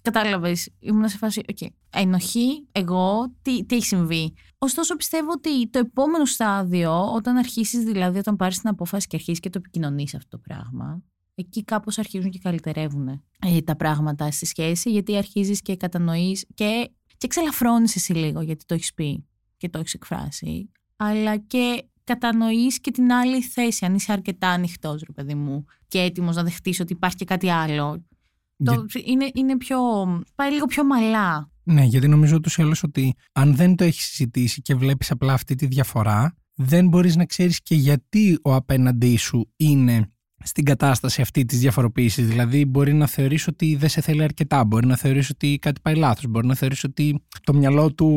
κατάλαβες, 0.02 0.70
ήμουν 0.80 1.10
σε 1.10 1.18
φάση, 1.18 1.42
okay, 1.54 1.68
ενοχή, 1.90 2.68
εγώ, 2.72 3.34
τι, 3.42 3.66
τι 3.66 3.76
έχει 3.76 3.86
συμβεί. 3.86 4.34
Ωστόσο, 4.58 4.96
πιστεύω 4.96 5.32
ότι 5.32 5.70
το 5.70 5.80
επόμενο 5.80 6.26
στάδιο, 6.26 7.14
όταν 7.14 7.38
αρχίσεις 7.38 7.84
δηλαδή, 7.84 8.18
όταν 8.18 8.36
πάρεις 8.36 8.60
την 8.60 8.70
απόφαση 8.70 9.08
και 9.08 9.16
αρχίσεις 9.16 9.40
και 9.40 9.50
το 9.50 9.58
επικοινωνείς 9.58 10.16
αυτό 10.16 10.30
το 10.30 10.38
πράγμα, 10.38 11.04
εκεί 11.36 11.64
κάπως 11.64 11.98
αρχίζουν 11.98 12.30
και 12.30 12.40
καλυτερεύουν 12.40 13.08
ε, 13.40 13.62
τα 13.64 13.76
πράγματα 13.76 14.32
στη 14.32 14.46
σχέση, 14.46 14.92
γιατί 14.92 15.18
αρχίζεις 15.18 15.62
και 15.62 15.76
κατανοείς 15.76 16.46
και, 16.54 16.92
και 17.18 17.28
ξελαφρώνεις 17.28 17.96
εσύ 17.96 18.14
λίγο, 18.14 18.42
γιατί 18.42 18.66
το 18.66 18.74
έχεις 18.74 18.94
πει 18.94 19.26
και 19.58 19.70
το 19.70 19.80
έχεις 19.80 19.94
εκφράσει, 19.94 20.72
αλλά 20.96 21.38
και 21.38 21.84
κατανοείς 22.08 22.80
και 22.80 22.92
την 22.92 23.12
άλλη 23.12 23.42
θέση, 23.42 23.86
αν 23.86 23.96
είσαι 23.96 24.12
αρκετά 24.12 24.50
ανοιχτός, 24.50 25.04
ρε 25.08 25.14
παιδί 25.14 25.36
μου, 25.36 25.66
και 25.88 26.00
έτοιμος 26.00 26.36
να 26.36 26.44
δεχτείς 26.44 26.80
ότι 26.80 26.94
υπάρχει 26.94 27.16
και 27.16 27.26
κάτι 27.26 27.50
άλλο. 27.50 28.06
Το, 28.64 28.86
είναι, 29.06 29.30
είναι 29.34 29.58
πιο, 29.58 29.78
πάει 30.36 30.52
λίγο 30.52 30.66
πιο 30.66 30.86
μαλά. 30.86 31.52
Ναι, 31.64 31.84
γιατί 31.84 32.08
νομίζω 32.08 32.36
ούτως 32.36 32.58
ή 32.58 32.62
άλλως 32.62 32.84
ότι 32.84 33.16
αν 33.32 33.56
δεν 33.56 33.76
το 33.76 33.84
έχεις 33.84 34.04
συζητήσει 34.04 34.62
και 34.62 34.76
βλέπεις 34.76 35.12
απλά 35.12 35.34
αυτή 35.34 35.56
τη 35.56 35.66
διαφορά, 35.66 36.36
δεν 36.56 36.88
μπορείς 36.88 37.16
να 37.16 37.26
ξέρεις 37.26 37.62
και 37.62 37.76
γιατί 37.76 38.40
ο 38.44 38.54
απέναντί 38.54 39.18
σου 39.18 39.52
είναι 39.56 40.12
στην 40.44 40.64
κατάσταση 40.64 41.22
αυτή 41.22 41.46
της 41.46 41.60
διαφοροποίησης. 41.60 42.28
Δηλαδή, 42.28 42.66
μπορεί 42.66 42.94
να 42.94 43.08
θεωρήσει 43.08 43.50
ότι 43.50 43.76
δεν 43.76 43.90
σε 43.90 44.02
θέλει 44.02 44.24
αρκετά, 44.24 44.64
μπορεί 44.64 44.88
να 44.88 44.96
θεωρήσει 44.96 45.32
ότι 45.34 45.58
κάτι 45.62 45.82
πάει 45.82 45.96
λάθος, 45.96 46.28
μπορεί 46.28 46.48
να 46.48 46.56
θεωρήσει 46.56 46.86
ότι 46.86 47.24
το 47.44 47.54
μυαλό 47.54 47.94
του 47.94 48.08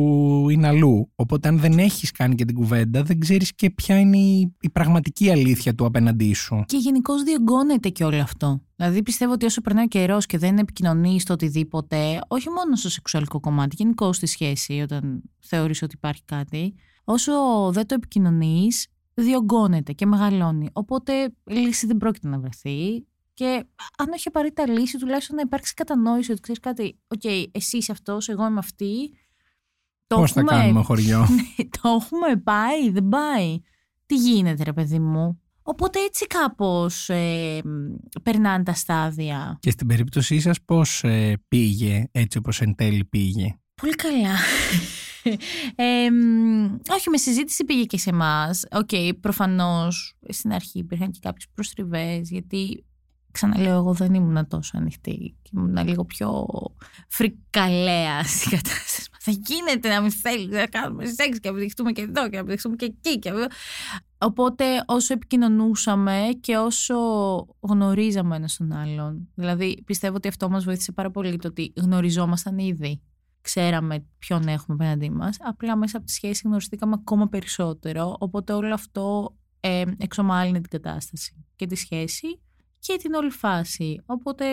είναι 0.51 0.67
αλλού. 0.67 1.11
Οπότε, 1.15 1.47
αν 1.47 1.59
δεν 1.59 1.79
έχεις 1.79 2.11
κάνει 2.11 2.35
και 2.35 2.45
την 2.45 2.55
κουβέντα, 2.55 3.03
δεν 3.03 3.19
ξέρεις 3.19 3.55
και 3.55 3.69
ποια 3.69 3.99
είναι 3.99 4.17
η, 4.17 4.69
πραγματική 4.73 5.31
αλήθεια 5.31 5.75
του 5.75 5.85
απέναντί 5.85 6.33
σου. 6.33 6.63
Και 6.67 6.77
γενικώς 6.77 7.23
διογκώνεται 7.23 7.89
και 7.89 8.03
όλο 8.03 8.21
αυτό. 8.21 8.61
Δηλαδή, 8.75 9.03
πιστεύω 9.03 9.31
ότι 9.31 9.45
όσο 9.45 9.61
περνάει 9.61 9.83
ο 9.83 9.87
καιρός 9.87 10.25
και 10.25 10.37
δεν 10.37 10.57
επικοινωνείς 10.57 11.23
το 11.23 11.33
οτιδήποτε, 11.33 12.19
όχι 12.27 12.49
μόνο 12.49 12.75
στο 12.75 12.89
σεξουαλικό 12.89 13.39
κομμάτι, 13.39 13.75
γενικώς 13.79 14.15
στη 14.15 14.25
σχέση, 14.25 14.73
όταν 14.73 15.21
θεωρείς 15.39 15.81
ότι 15.81 15.95
υπάρχει 15.95 16.21
κάτι, 16.25 16.73
όσο 17.03 17.31
δεν 17.71 17.87
το 17.87 17.93
επικοινωνείς, 17.93 18.87
διογκώνεται 19.21 19.91
και 19.91 20.05
μεγαλώνει. 20.05 20.69
Οπότε 20.73 21.33
λύση 21.43 21.85
δεν 21.85 21.97
πρόκειται 21.97 22.27
να 22.27 22.39
βρεθεί. 22.39 23.05
Και 23.33 23.65
αν 23.97 24.11
όχι 24.13 24.27
απαραίτητα 24.27 24.67
λύση, 24.67 24.97
τουλάχιστον 24.97 25.35
να 25.35 25.41
υπάρξει 25.41 25.73
κατανόηση 25.73 26.31
ότι 26.31 26.41
ξέρεις 26.41 26.61
κάτι. 26.61 26.99
OK, 27.07 27.21
okay, 27.23 27.45
εσύ 27.51 27.77
είσαι 27.77 27.91
αυτός, 27.91 28.29
εγώ 28.29 28.45
είμαι 28.45 28.59
αυτή. 28.59 29.17
Πώς 30.07 30.31
θα 30.31 30.43
κάνουμε 30.43 30.83
χωριό; 30.83 31.19
Ναι, 31.35 31.65
το 31.81 31.89
έχουμε 31.89 32.35
πάει, 32.43 32.89
δεν 32.89 33.09
πάει. 33.09 33.61
Τι 34.05 34.15
γίνεται, 34.15 34.63
ρε 34.63 34.73
παιδί 34.73 34.99
μου; 34.99 35.41
Οπότε 35.61 35.99
έτσι 35.99 36.27
κάπως 36.27 37.09
ε, 37.09 37.61
περνάνε 38.23 38.63
τα 38.63 38.73
στάδια. 38.73 39.57
Και 39.59 39.71
στην 39.71 39.87
περίπτωσή 39.87 40.39
σας 40.39 40.61
πώς 40.65 41.03
ε, 41.03 41.41
πήγε 41.47 42.07
έτσι 42.11 42.37
όπως 42.37 42.61
εν 42.61 42.75
τέλει 42.75 43.05
πήγε; 43.05 43.55
Πολύ 43.75 43.95
καλά 43.95 44.35
όχι, 46.89 47.09
με 47.09 47.17
συζήτηση 47.17 47.63
πήγε 47.63 47.83
και 47.83 47.97
σε 47.97 48.09
εμάς. 48.09 48.63
OK, 48.71 48.89
okay, 48.91 49.11
προφανώς 49.21 50.15
στην 50.29 50.53
αρχή 50.53 50.79
υπήρχαν 50.79 51.11
και 51.11 51.19
κάποιες 51.21 51.47
προστριβές, 51.53 52.29
γιατί 52.29 52.85
ξαναλέω, 53.31 53.77
εγώ 53.77 53.93
δεν 53.93 54.13
ήμουν 54.13 54.47
τόσο 54.47 54.77
ανοιχτή 54.77 55.35
και 55.41 55.49
ήμουν 55.53 55.87
λίγο 55.87 56.05
πιο 56.05 56.47
φρικαλέα 57.07 58.23
στην 58.23 58.51
κατάσταση. 58.57 59.09
Θα 59.23 59.31
γίνεται 59.31 59.89
να 59.89 60.01
μην 60.01 60.11
θέλει 60.11 60.47
να 60.47 60.65
κάνουμε 60.65 61.05
σεξ 61.05 61.39
και 61.39 61.49
να 61.49 61.55
επιδειχτούμε 61.55 61.91
και 61.91 62.01
εδώ 62.01 62.23
και 62.23 62.35
να 62.35 62.39
επιδειχτούμε 62.39 62.75
και 62.75 62.85
εκεί. 62.85 63.19
Και... 63.19 63.31
Οπότε 64.17 64.65
όσο 64.85 65.13
επικοινωνούσαμε 65.13 66.27
και 66.41 66.57
όσο 66.57 66.95
γνωρίζαμε 67.59 68.35
ένα 68.35 68.49
τον 68.57 68.71
άλλον, 68.71 69.29
δηλαδή 69.35 69.83
πιστεύω 69.85 70.15
ότι 70.15 70.27
αυτό 70.27 70.49
μας 70.49 70.63
βοήθησε 70.63 70.91
πάρα 70.91 71.11
πολύ 71.11 71.37
το 71.37 71.47
ότι 71.47 71.73
γνωριζόμασταν 71.75 72.57
ήδη 72.57 73.01
ξέραμε 73.41 74.05
ποιον 74.17 74.47
έχουμε 74.47 74.77
απέναντί 74.79 75.09
μας. 75.09 75.37
Απλά 75.39 75.75
μέσα 75.75 75.97
από 75.97 76.05
τη 76.05 76.11
σχέση 76.11 76.41
γνωριστήκαμε 76.45 76.95
ακόμα 76.99 77.27
περισσότερο. 77.27 78.15
Οπότε 78.19 78.53
όλο 78.53 78.73
αυτό 78.73 79.35
ε, 79.59 79.83
εξομάλυνε 79.97 80.61
την 80.61 80.69
κατάσταση 80.69 81.45
και 81.55 81.65
τη 81.65 81.75
σχέση 81.75 82.39
και 82.79 82.97
την 83.01 83.13
όλη 83.13 83.29
φάση. 83.29 84.01
Οπότε, 84.05 84.45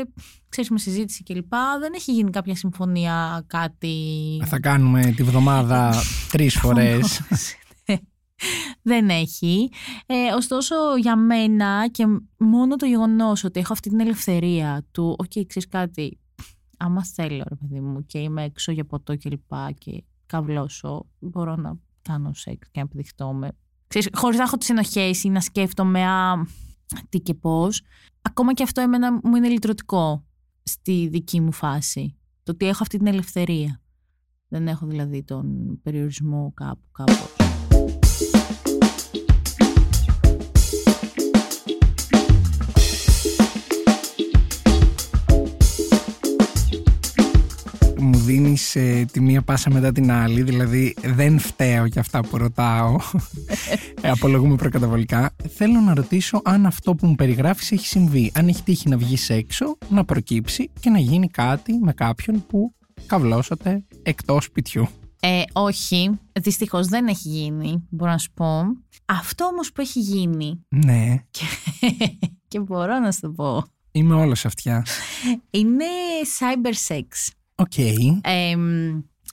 ξέρεις, 0.49 0.71
με 0.71 0.79
συζήτηση 0.79 1.23
κλπ. 1.23 1.53
Δεν 1.81 1.93
έχει 1.95 2.13
γίνει 2.13 2.31
κάποια 2.31 2.55
συμφωνία, 2.55 3.45
κάτι. 3.47 3.97
Θα 4.45 4.61
κάνουμε 4.61 5.13
τη 5.17 5.23
βδομάδα 5.23 5.95
τρεις 6.33 6.59
φορές. 6.59 7.21
Δεν 8.83 9.09
έχει. 9.09 9.71
Ε, 10.07 10.33
ωστόσο, 10.37 10.75
για 11.01 11.17
μένα 11.17 11.89
και 11.91 12.05
μόνο 12.39 12.77
το 12.77 12.87
γεγονός 12.87 13.45
ότι 13.45 13.61
έχω 13.61 13.73
αυτή 13.73 13.89
την 13.89 14.01
ελευθερία 14.01 14.87
του, 14.91 15.17
OK, 15.19 15.31
okay, 15.35 15.43
ξέρεις 15.47 15.69
κάτι, 15.69 16.19
άμα 16.79 17.05
θέλω, 17.05 17.45
ρε 17.49 17.55
παιδί 17.55 17.81
μου, 17.81 18.07
και 18.07 18.19
είμαι 18.19 18.45
έξω 18.45 18.73
για 18.73 18.85
ποτό 18.85 19.17
και 19.17 19.31
λοιπά 19.31 19.73
και 19.73 20.05
καβλώσω, 20.27 21.07
μπορώ 21.19 21.57
να 21.57 21.79
κάνω 22.03 22.33
σεξ 22.35 22.69
και 22.71 22.81
να 22.81 22.81
επιδειχτώ 22.81 23.33
με. 23.33 23.51
Ξέρεις, 23.87 24.09
χωρίς 24.13 24.39
να 24.39 24.43
έχω 24.45 24.57
τις 24.57 24.69
ενοχές 24.69 25.25
ή 25.25 25.29
να 25.29 25.41
σκέφτομαι, 25.41 26.07
α, 26.07 26.47
τι 27.09 27.21
και 27.21 27.35
πώς. 27.35 27.83
Ακόμα 28.23 28.55
και 28.55 28.63
αυτό 28.63 28.81
εμένα 28.81 29.13
μου 29.13 29.37
είναι 29.37 29.49
λυτρωτικό 29.49 30.25
στη 30.63 31.09
δική 31.09 31.41
μου 31.41 31.53
φάση. 31.53 32.17
Το 32.43 32.53
ότι 32.53 32.67
έχω 32.67 32.83
αυτή 32.83 32.99
την 32.99 33.07
ελευθερία. 33.07 33.81
Δεν 34.49 34.69
έχω 34.69 34.87
δηλαδή 34.87 35.25
τον 35.25 35.79
περιορισμό 35.83 36.53
κάπου 36.55 36.85
κάπως. 36.93 37.58
Δίνεις 48.29 48.77
ε, 48.77 49.05
τη 49.13 49.21
μία 49.21 49.43
πάσα 49.43 49.71
μετά 49.71 49.93
την 49.93 50.11
άλλη, 50.11 50.43
δηλαδή 50.43 50.95
δεν 51.05 51.39
φταίω 51.39 51.85
για 51.85 52.01
αυτά 52.01 52.21
που 52.21 52.37
ρωτάω, 52.37 52.97
ε, 54.03 54.11
απολογούμαι 54.11 54.57
προκαταβολικά. 54.57 55.35
Θέλω 55.49 55.81
να 55.81 55.95
ρωτήσω 55.95 56.41
αν 56.45 56.67
αυτό 56.67 56.95
που 56.95 57.07
μου 57.07 57.15
περιγράφεις 57.15 57.73
έχει 57.73 57.87
συμβεί, 57.87 58.33
αν 58.35 58.49
έχει 58.49 58.63
τύχει 58.63 58.89
να 58.89 58.97
βγεις 58.97 59.31
έξω, 59.31 59.79
να 59.89 60.05
προκύψει 60.05 60.71
και 60.81 60.91
να 60.91 60.99
γίνει 60.99 61.29
κάτι 61.29 61.79
με 61.83 61.93
κάποιον 61.93 62.47
που 62.47 62.75
καυλώσατε 63.07 63.85
εκτός 64.03 64.45
σπιτιού. 64.45 64.89
Ε, 65.21 65.43
όχι, 65.53 66.11
δυστυχώς 66.41 66.87
δεν 66.87 67.07
έχει 67.07 67.29
γίνει, 67.29 67.87
μπορώ 67.91 68.11
να 68.11 68.19
σου 68.19 68.31
πω. 68.35 68.63
Αυτό 69.05 69.45
όμως 69.45 69.73
που 69.73 69.81
έχει 69.81 70.01
γίνει 70.01 70.61
Ναι, 70.69 71.17
και, 71.31 71.45
και 72.49 72.61
μπορώ 72.61 72.99
να 72.99 73.13
σου 73.13 73.21
το 73.21 73.31
πω, 73.31 73.65
είμαι 73.93 74.15
όλος 74.15 74.45
αυτιά. 74.45 74.87
είναι 75.51 75.85
cyber 76.39 76.95
sex. 76.95 77.33
OK. 77.61 77.79
Ε, 77.79 78.57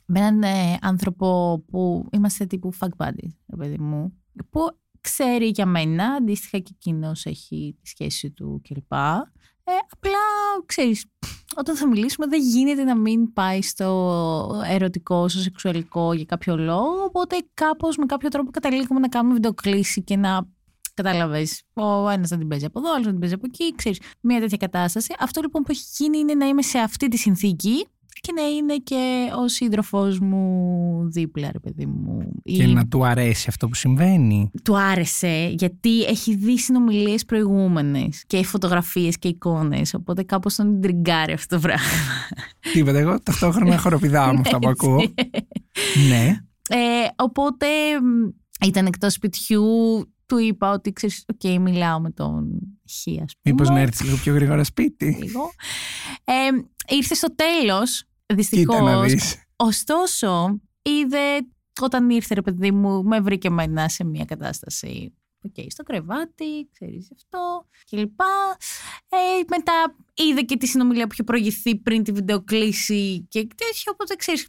με 0.06 0.18
έναν 0.18 0.42
ε, 0.42 0.78
άνθρωπο 0.80 1.58
που 1.70 2.08
είμαστε 2.12 2.46
τύπου 2.46 2.72
fuck 2.80 3.04
buddies, 3.04 3.34
ρε 3.50 3.56
παιδί 3.56 3.78
μου, 3.78 4.12
που 4.50 4.60
ξέρει 5.00 5.48
για 5.48 5.66
μένα, 5.66 6.04
αντίστοιχα 6.04 6.58
και 6.58 6.70
εκείνος 6.74 7.26
έχει 7.26 7.76
τη 7.82 7.88
σχέση 7.88 8.30
του 8.30 8.60
κλπ. 8.68 8.92
Ε, 9.68 9.72
απλά, 9.90 10.18
ξέρεις, 10.66 11.04
όταν 11.56 11.76
θα 11.76 11.88
μιλήσουμε 11.88 12.26
δεν 12.26 12.40
γίνεται 12.40 12.84
να 12.84 12.96
μην 12.96 13.32
πάει 13.32 13.62
στο 13.62 14.62
ερωτικό, 14.66 15.28
στο 15.28 15.40
σεξουαλικό 15.40 16.12
για 16.12 16.24
κάποιο 16.24 16.56
λόγο, 16.56 17.02
οπότε 17.04 17.36
κάπως 17.54 17.96
με 17.96 18.06
κάποιο 18.06 18.28
τρόπο 18.28 18.50
καταλήγουμε 18.50 19.00
να 19.00 19.08
κάνουμε 19.08 19.34
βιντεοκλήση 19.34 20.02
και 20.02 20.16
να 20.16 20.54
Κατάλαβες. 20.94 21.62
Ο 21.74 22.08
ένας 22.08 22.30
να 22.30 22.38
την 22.38 22.48
παίζει 22.48 22.64
από 22.64 22.78
εδώ, 22.78 22.88
ο 22.88 22.92
άλλος 22.92 23.04
να 23.04 23.10
την 23.10 23.20
παίζει 23.20 23.34
από 23.34 23.46
εκεί. 23.46 23.74
Ξέρεις, 23.74 24.00
μια 24.20 24.40
τέτοια 24.40 24.56
κατάσταση. 24.56 25.14
Αυτό 25.18 25.40
λοιπόν 25.40 25.62
που 25.62 25.70
έχει 25.70 25.84
γίνει 25.96 26.18
είναι 26.18 26.34
να 26.34 26.46
είμαι 26.46 26.62
σε 26.62 26.78
αυτή 26.78 27.08
τη 27.08 27.16
συνθήκη 27.16 27.86
και 28.26 28.32
να 28.32 28.42
είναι 28.48 28.76
και 28.76 29.28
ο 29.44 29.48
σύντροφός 29.48 30.18
μου 30.18 31.10
δίπλα, 31.10 31.52
ρε 31.52 31.58
παιδί 31.58 31.86
μου. 31.86 32.30
Και 32.42 32.62
Ή 32.62 32.66
να 32.72 32.86
του 32.86 33.06
αρέσει 33.06 33.46
αυτό 33.48 33.68
που 33.68 33.74
συμβαίνει. 33.74 34.50
του 34.62 34.78
άρεσε 34.78 35.54
γιατί 35.58 36.02
έχει 36.02 36.34
δει 36.34 36.58
συνομιλίες 36.58 37.24
προηγούμενες 37.24 38.24
και 38.26 38.44
φωτογραφίες 38.44 39.18
και 39.18 39.28
εικόνες 39.28 39.94
οπότε 39.94 40.22
κάπως 40.22 40.54
τον 40.54 40.80
τριγκάρει 40.80 41.32
αυτό 41.32 41.54
το 41.56 41.60
πράγμα. 41.62 41.86
Τίποτα, 42.72 42.98
εγώ 42.98 43.20
ταυτόχρονα 43.22 43.78
χοροπηδάω 43.82 44.32
με 44.32 44.40
αυτά 44.40 44.58
που 44.58 44.68
ακούω. 44.68 45.00
ναι. 46.08 46.26
Ε, 46.68 47.08
οπότε 47.16 47.66
μ, 48.02 48.28
ήταν 48.66 48.86
εκτός 48.86 49.12
σπιτιού, 49.12 49.64
του 50.26 50.38
είπα 50.38 50.70
ότι 50.70 50.92
ξέρεις, 50.92 51.24
οκ, 51.34 51.60
μιλάω 51.60 52.00
με 52.00 52.10
τον 52.10 52.48
Χ, 52.90 53.06
ας 53.08 53.14
πούμε. 53.14 53.24
Μήπως 53.44 53.68
να 53.68 53.80
έρθεις 53.80 54.02
λίγο 54.04 54.16
πιο 54.16 54.34
γρήγορα 54.34 54.64
σπίτι. 54.64 55.18
λίγο. 55.22 55.40
Ε, 56.24 56.32
ήρθε 56.94 57.14
στο 57.14 57.28
τέλος, 57.34 58.04
Κοίτα 58.26 58.80
να 58.80 59.02
δυστυχώς. 59.02 59.12
δεις. 59.12 59.44
Ωστόσο, 59.56 60.60
είδε 60.82 61.46
όταν 61.80 62.10
ήρθε 62.10 62.34
ρε 62.34 62.42
παιδί 62.42 62.70
μου, 62.72 63.02
με 63.02 63.20
βρήκε 63.20 63.50
μένα 63.50 63.88
σε 63.88 64.04
μια 64.04 64.24
κατάσταση. 64.24 65.14
Οκ, 65.42 65.70
στο 65.70 65.82
κρεβάτι, 65.82 66.68
ξέρεις 66.72 67.10
αυτό 67.14 67.66
κλπ. 67.90 68.20
Ε, 69.08 69.16
μετά 69.48 69.96
είδε 70.14 70.40
και 70.40 70.56
τη 70.56 70.66
συνομιλία 70.66 71.06
που 71.06 71.12
είχε 71.12 71.22
προηγηθεί 71.22 71.76
πριν 71.76 72.02
τη 72.02 72.12
βιντεοκλήση 72.12 73.26
και 73.28 73.38
τέτοιο, 73.38 73.92
οπότε 73.92 74.14
ξέρεις, 74.14 74.48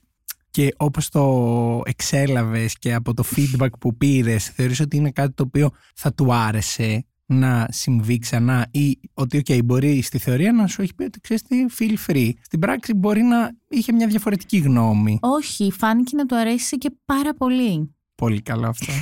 Και 0.52 0.74
όπως 0.78 1.10
το 1.10 1.82
εξέλαβες 1.86 2.78
και 2.78 2.94
από 2.94 3.14
το 3.14 3.24
feedback 3.36 3.70
που 3.80 3.98
πήρες, 3.98 4.46
θεωρείς 4.50 4.80
ότι 4.80 4.98
είναι 4.98 5.12
κάτι 5.12 5.34
το 5.34 5.44
οποίο 5.44 5.72
θα 5.96 6.14
του 6.14 6.34
άρεσε; 6.34 7.06
Να 7.28 7.68
συμβεί 7.72 8.18
ξανά 8.18 8.68
ή 8.72 9.00
ότι 9.14 9.38
οκ, 9.38 9.64
μπορεί 9.64 10.02
στη 10.02 10.18
θεωρία 10.18 10.52
να 10.52 10.68
σου 10.68 10.82
έχει 10.82 10.96
πει 10.96 11.04
ότι 11.04 11.20
ξέρεις 11.20 11.44
τι, 11.44 11.66
feel 11.80 11.96
free. 12.08 12.32
Στην 12.42 12.60
πράξη 12.60 12.94
μπορεί 12.94 13.22
να 13.22 13.52
είχε 13.68 13.92
μια 13.92 14.08
διαφορετική 14.08 14.58
γνώμη. 14.58 15.18
όχι, 15.22 15.72
φάνηκε 15.72 16.16
να 16.16 16.26
του 16.26 16.36
αρέσει 16.36 16.78
και 16.78 16.92
πάρα 17.06 17.34
πολύ. 17.34 17.96
Πολύ 18.16 18.42
καλό 18.42 18.68
αυτό. 18.68 18.94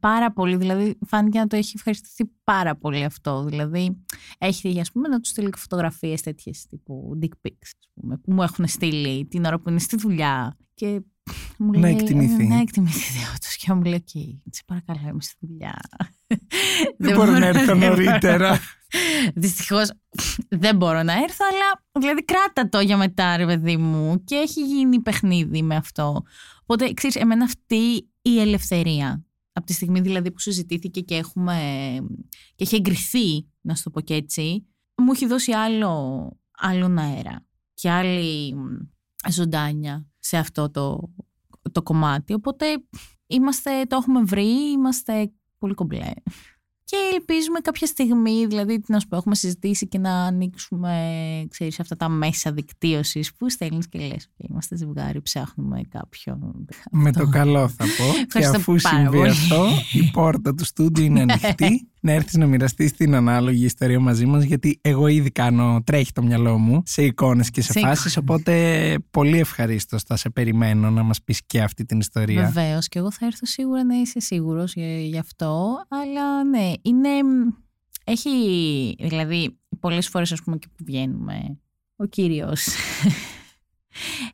Πάρα 0.00 0.32
πολύ, 0.32 0.56
δηλαδή 0.56 0.98
φάνηκε 1.06 1.38
να 1.38 1.46
το 1.46 1.56
έχει 1.56 1.72
ευχαριστηθεί 1.74 2.30
πάρα 2.44 2.76
πολύ 2.76 3.04
αυτό. 3.04 3.44
Δηλαδή 3.44 4.04
έχει 4.38 4.62
τύχει, 4.62 4.80
ας 4.80 4.92
πούμε, 4.92 5.08
να 5.08 5.20
τους 5.20 5.30
στείλει 5.30 5.52
φωτογραφίες 5.56 6.20
τέτοιες 6.20 6.66
τύπου 6.66 7.18
dick 7.22 7.48
pics, 7.48 7.62
ας 7.62 7.88
πούμε, 7.94 8.16
που 8.16 8.32
μου 8.32 8.42
έχουν 8.42 8.66
στείλει 8.66 9.26
την 9.26 9.44
ώρα 9.44 9.58
που 9.58 9.68
είναι 9.68 9.78
στη 9.78 9.96
δουλειά. 9.96 10.56
Και 10.74 11.00
μου 11.58 11.72
Να 11.72 11.78
λέει, 11.78 11.92
εκτιμηθεί. 11.92 12.46
Να 12.46 12.60
εκτιμηθεί 12.60 13.18
όντως. 13.18 13.56
Και 13.56 13.72
μου 13.72 13.82
λέει, 13.82 13.94
οκ, 13.94 14.22
σε 14.50 14.62
παρακαλώ, 14.66 15.08
είμαι 15.08 15.22
στη 15.22 15.34
δουλειά. 15.40 15.80
Δεν 16.98 17.14
μπορώ 17.16 17.38
να 17.38 17.46
έρθω 17.46 17.74
νωρίτερα. 17.74 18.60
Δυστυχώς 19.34 19.92
δεν 20.48 20.76
μπορώ 20.76 21.02
να 21.02 21.12
έρθω, 21.12 21.44
αλλά 21.50 21.84
δηλαδή 21.98 22.24
κράτα 22.24 22.68
το 22.68 22.80
για 22.80 22.96
μετά, 22.96 23.36
ρε 23.36 23.46
παιδί 23.46 23.76
μου. 23.76 24.24
Και 24.24 24.34
έχει 24.34 24.66
γίνει 24.66 25.00
παιχνίδι 25.00 25.62
με 25.62 25.76
αυτό. 25.76 26.22
Οπότε, 26.62 26.92
ξέρεις, 26.92 27.16
εμένα 27.16 27.44
αυτή 27.44 28.10
η 28.22 28.40
ελευθερία, 28.40 29.24
από 29.52 29.66
τη 29.66 29.72
στιγμή 29.72 30.00
δηλαδή 30.00 30.30
που 30.30 30.40
συζητήθηκε 30.40 31.00
και 31.00 31.14
έχουμε 31.14 31.54
και 32.54 32.64
έχει 32.64 32.76
εγκριθεί, 32.76 33.46
να 33.60 33.74
σου 33.74 33.82
το 33.82 33.90
πω 33.90 34.00
και 34.00 34.14
έτσι, 34.14 34.66
μου 34.94 35.12
έχει 35.12 35.26
δώσει 35.26 35.52
άλλο, 35.52 36.28
άλλον 36.50 36.98
αέρα 36.98 37.46
και 37.74 37.90
άλλη 37.90 38.54
μ, 38.54 38.76
ζωντάνια 39.30 40.09
σε 40.20 40.36
αυτό 40.36 40.70
το, 40.70 41.10
το 41.72 41.82
κομμάτι. 41.82 42.32
Οπότε 42.32 42.66
είμαστε, 43.26 43.70
το 43.88 43.96
έχουμε 43.96 44.22
βρει, 44.22 44.70
είμαστε 44.70 45.32
πολύ 45.58 45.74
κομπλέ. 45.74 46.10
Και 46.84 46.96
ελπίζουμε 47.14 47.60
κάποια 47.60 47.86
στιγμή, 47.86 48.46
δηλαδή 48.46 48.80
τι 48.80 48.92
να 48.92 49.00
σου 49.00 49.08
πω, 49.08 49.16
έχουμε 49.16 49.34
συζητήσει 49.34 49.88
και 49.88 49.98
να 49.98 50.24
ανοίξουμε, 50.24 51.46
ξέρεις, 51.50 51.80
αυτά 51.80 51.96
τα 51.96 52.08
μέσα 52.08 52.52
δικτύωσης 52.52 53.34
που 53.34 53.50
στέλνεις 53.50 53.88
και 53.88 53.98
λες, 53.98 54.28
«OK, 54.30 54.48
είμαστε 54.50 54.76
ζευγάρι, 54.76 55.22
ψάχνουμε 55.22 55.82
κάποιον. 55.88 56.66
Με 56.90 57.12
το 57.12 57.28
καλό 57.28 57.68
θα 57.68 57.84
πω. 57.84 58.12
και 58.14 58.20
Ευχαριστώ 58.26 58.56
αφού 58.56 58.74
πάρα 58.82 58.96
συμβεί 58.96 59.16
πολύ. 59.16 59.30
αυτό, 59.30 59.66
η 59.92 60.10
πόρτα 60.12 60.54
του 60.54 60.64
στούντιου 60.64 61.04
είναι 61.04 61.20
ανοιχτή. 61.20 61.88
Να 62.00 62.12
έρθεις 62.12 62.34
να 62.36 62.46
μοιραστείς 62.46 62.92
την 62.92 63.14
ανάλογη 63.14 63.64
ιστορία 63.64 64.00
μαζί 64.00 64.26
μας, 64.26 64.44
γιατί 64.44 64.78
εγώ 64.80 65.06
ήδη 65.06 65.30
κάνω, 65.30 65.82
τρέχει 65.84 66.12
το 66.12 66.22
μυαλό 66.22 66.58
μου 66.58 66.82
σε 66.84 67.02
εικόνες 67.04 67.50
και 67.50 67.62
σε, 67.62 67.72
Σε 67.72 67.80
φάσεις. 67.80 68.16
εικόνες. 68.16 68.16
Οπότε 68.16 68.94
πολύ 69.10 69.38
ευχαρίστως 69.38 70.02
θα 70.02 70.16
σε 70.16 70.30
περιμένω 70.30 70.90
να 70.90 71.02
μας 71.02 71.22
πεις 71.22 71.42
και 71.46 71.62
αυτή 71.62 71.84
την 71.84 71.98
ιστορία. 71.98 72.50
Βεβαίως, 72.50 72.88
και 72.88 72.98
εγώ 72.98 73.10
θα 73.10 73.26
έρθω 73.26 73.46
σίγουρα 73.46 73.84
να 73.84 73.94
είσαι 73.94 74.20
σίγουρος 74.20 74.74
γι' 75.02 75.18
αυτό. 75.18 75.76
Αλλά 75.88 76.44
ναι, 76.44 76.72
είναι. 76.82 77.08
Έχει. 78.04 78.30
Δηλαδή, 78.98 79.58
πολλές 79.80 80.08
φορές, 80.08 80.32
ας 80.32 80.42
πούμε, 80.42 80.56
και 80.56 80.66
που 80.76 80.84
βγαίνουμε, 80.84 81.58
ο 81.96 82.06
κύριος. 82.06 82.66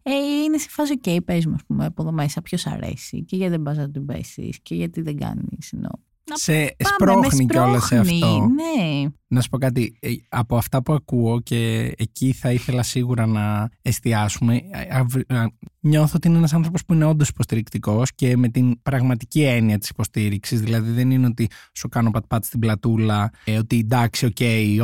Ε, 0.03 0.13
είναι 0.45 0.59
σε 0.59 0.69
φάση, 0.71 1.01
OK, 1.03 1.17
πες 1.25 1.47
μου, 1.47 1.55
ας 1.55 1.65
πούμε, 1.67 1.85
από 1.85 2.03
εδώ 2.03 2.13
μέσα, 2.13 2.43
ποιος 2.43 2.67
αρέσει 2.67 3.25
και 3.25 3.37
γιατί 3.37 3.53
δεν 3.53 3.63
πας 3.63 3.77
να 3.77 3.91
την 3.91 4.07
πέσεις 4.07 4.59
και 4.63 4.75
γιατί 4.75 5.01
δεν 5.01 5.17
κάνεις, 5.19 5.73
ενώ. 5.73 5.91
Να 6.31 6.37
Σε 6.37 6.53
πάμε, 6.53 6.73
σπρώχνει 7.13 7.45
με 7.45 7.53
κιόλας 7.53 7.85
σε 7.87 7.95
σπρώχνει, 7.97 8.23
αυτό. 8.23 8.47
Ναι, 8.47 9.09
Να 9.29 9.41
σου 9.41 9.49
πω 9.49 9.59
κάτι. 9.59 9.97
ε, 10.01 10.09
Από 10.29 10.57
αυτά 10.57 10.83
που 10.83 10.93
ακούω 10.93 11.41
και 11.41 11.93
εκεί 11.99 12.33
θα 12.33 12.53
ήθελα 12.53 12.83
σίγουρα 12.83 13.27
να 13.27 13.69
εστιάσουμε. 13.83 14.55
ε, 14.57 14.97
αύ- 14.97 15.33
α, 15.33 15.45
Νιώθω 15.81 16.13
ότι 16.17 16.29
είναι 16.29 16.37
ένας 16.37 16.53
άνθρωπος 16.55 16.85
που 16.85 16.95
είναι 16.95 17.05
όντως 17.05 17.29
υποστηρικτικός 17.29 18.15
και 18.15 18.37
με 18.37 18.49
την 18.49 18.83
πραγματική 18.83 19.43
έννοια 19.43 19.79
της 19.79 19.89
υποστήριξης. 19.89 20.61
Δηλαδή 20.61 20.91
δεν 20.91 21.11
είναι 21.11 21.27
ότι 21.27 21.49
σου 21.75 21.89
κάνω 21.89 22.11
pat-pat 22.11 22.45
στην 22.45 22.61
πλατούλα, 22.61 23.31
ε, 23.45 23.57
ότι 23.59 23.79
εντάξει, 23.79 24.27
οκ, 24.27 24.37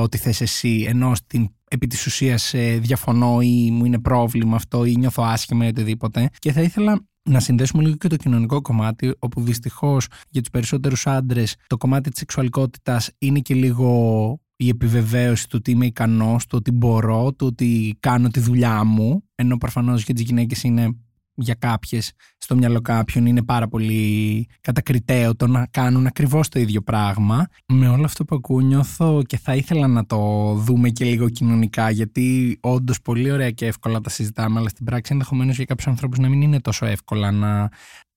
ό,τι 0.02 0.18
θες 0.18 0.40
εσύ, 0.40 0.84
ενώ 0.88 1.14
στην 1.14 1.48
επί 1.70 1.86
της 1.86 2.06
ουσίας 2.06 2.54
ε, 2.54 2.78
διαφωνώ 2.78 3.40
ή 3.40 3.70
μου 3.70 3.84
είναι 3.84 3.98
πρόβλημα 4.00 4.56
αυτό 4.56 4.84
ή 4.84 4.96
νιώθω 4.96 5.22
άσχημα 5.22 5.64
ή 5.64 5.68
οτιδήποτε. 5.68 6.28
Και 6.38 6.52
θα 6.52 6.60
ήθελα 6.62 7.00
να 7.22 7.40
συνδέσουμε 7.40 7.82
λίγο 7.82 7.96
και 7.96 8.08
το 8.08 8.16
κοινωνικό 8.16 8.60
κομμάτι, 8.60 9.14
όπου 9.18 9.40
δυστυχώς 9.40 10.06
για 10.28 10.40
τους 10.40 10.50
περισσότερους 10.50 11.06
άντρες 11.06 11.56
το 11.66 11.76
κομμάτι 11.76 12.10
της 12.10 12.18
σεξουαλικότητας 12.18 13.10
είναι 13.18 13.38
και 13.38 13.54
λίγο 13.54 14.40
η 14.56 14.68
επιβεβαίωση 14.68 15.48
του 15.48 15.56
ότι 15.58 15.70
είμαι 15.70 15.86
ικανός, 15.86 16.46
του 16.46 16.56
ότι 16.58 16.70
μπορώ, 16.70 17.32
του 17.32 17.46
ότι 17.46 17.96
κάνω 18.00 18.28
τη 18.28 18.40
δουλειά 18.40 18.84
μου. 18.84 19.24
Ενώ 19.34 19.56
προφανώς 19.56 20.04
για 20.04 20.14
τις 20.14 20.24
γυναίκες 20.24 20.62
είναι 20.62 20.96
για 21.34 21.54
κάποιες, 21.54 22.12
στο 22.38 22.56
μυαλό 22.56 22.80
κάποιων 22.80 23.26
είναι 23.26 23.42
πάρα 23.42 23.68
πολύ 23.68 24.46
κατακριτέο 24.60 25.36
το 25.36 25.46
να 25.46 25.66
κάνουν 25.66 26.06
ακριβώς 26.06 26.48
το 26.48 26.58
ίδιο 26.58 26.82
πράγμα. 26.82 27.46
Με 27.66 27.88
όλο 27.88 28.04
αυτό 28.04 28.24
που 28.24 28.34
ακούω, 28.34 28.60
νιώθω 28.60 29.22
και 29.26 29.38
θα 29.38 29.54
ήθελα 29.54 29.86
να 29.86 30.06
το 30.06 30.52
δούμε 30.54 30.88
και 30.88 31.04
λίγο 31.04 31.28
κοινωνικά, 31.28 31.90
γιατί 31.90 32.58
όντως 32.60 33.00
πολύ 33.00 33.30
ωραία 33.30 33.50
και 33.50 33.66
εύκολα 33.66 34.00
τα 34.00 34.10
συζητάμε, 34.10 34.58
αλλά 34.58 34.68
στην 34.68 34.84
πράξη 34.84 35.12
ενδεχομένως 35.12 35.56
για 35.56 35.64
κάποιους 35.64 35.86
ανθρώπους 35.86 36.18
να 36.18 36.28
μην 36.28 36.42
είναι 36.42 36.60
τόσο 36.60 36.86
εύκολα 36.86 37.30
να 37.30 37.70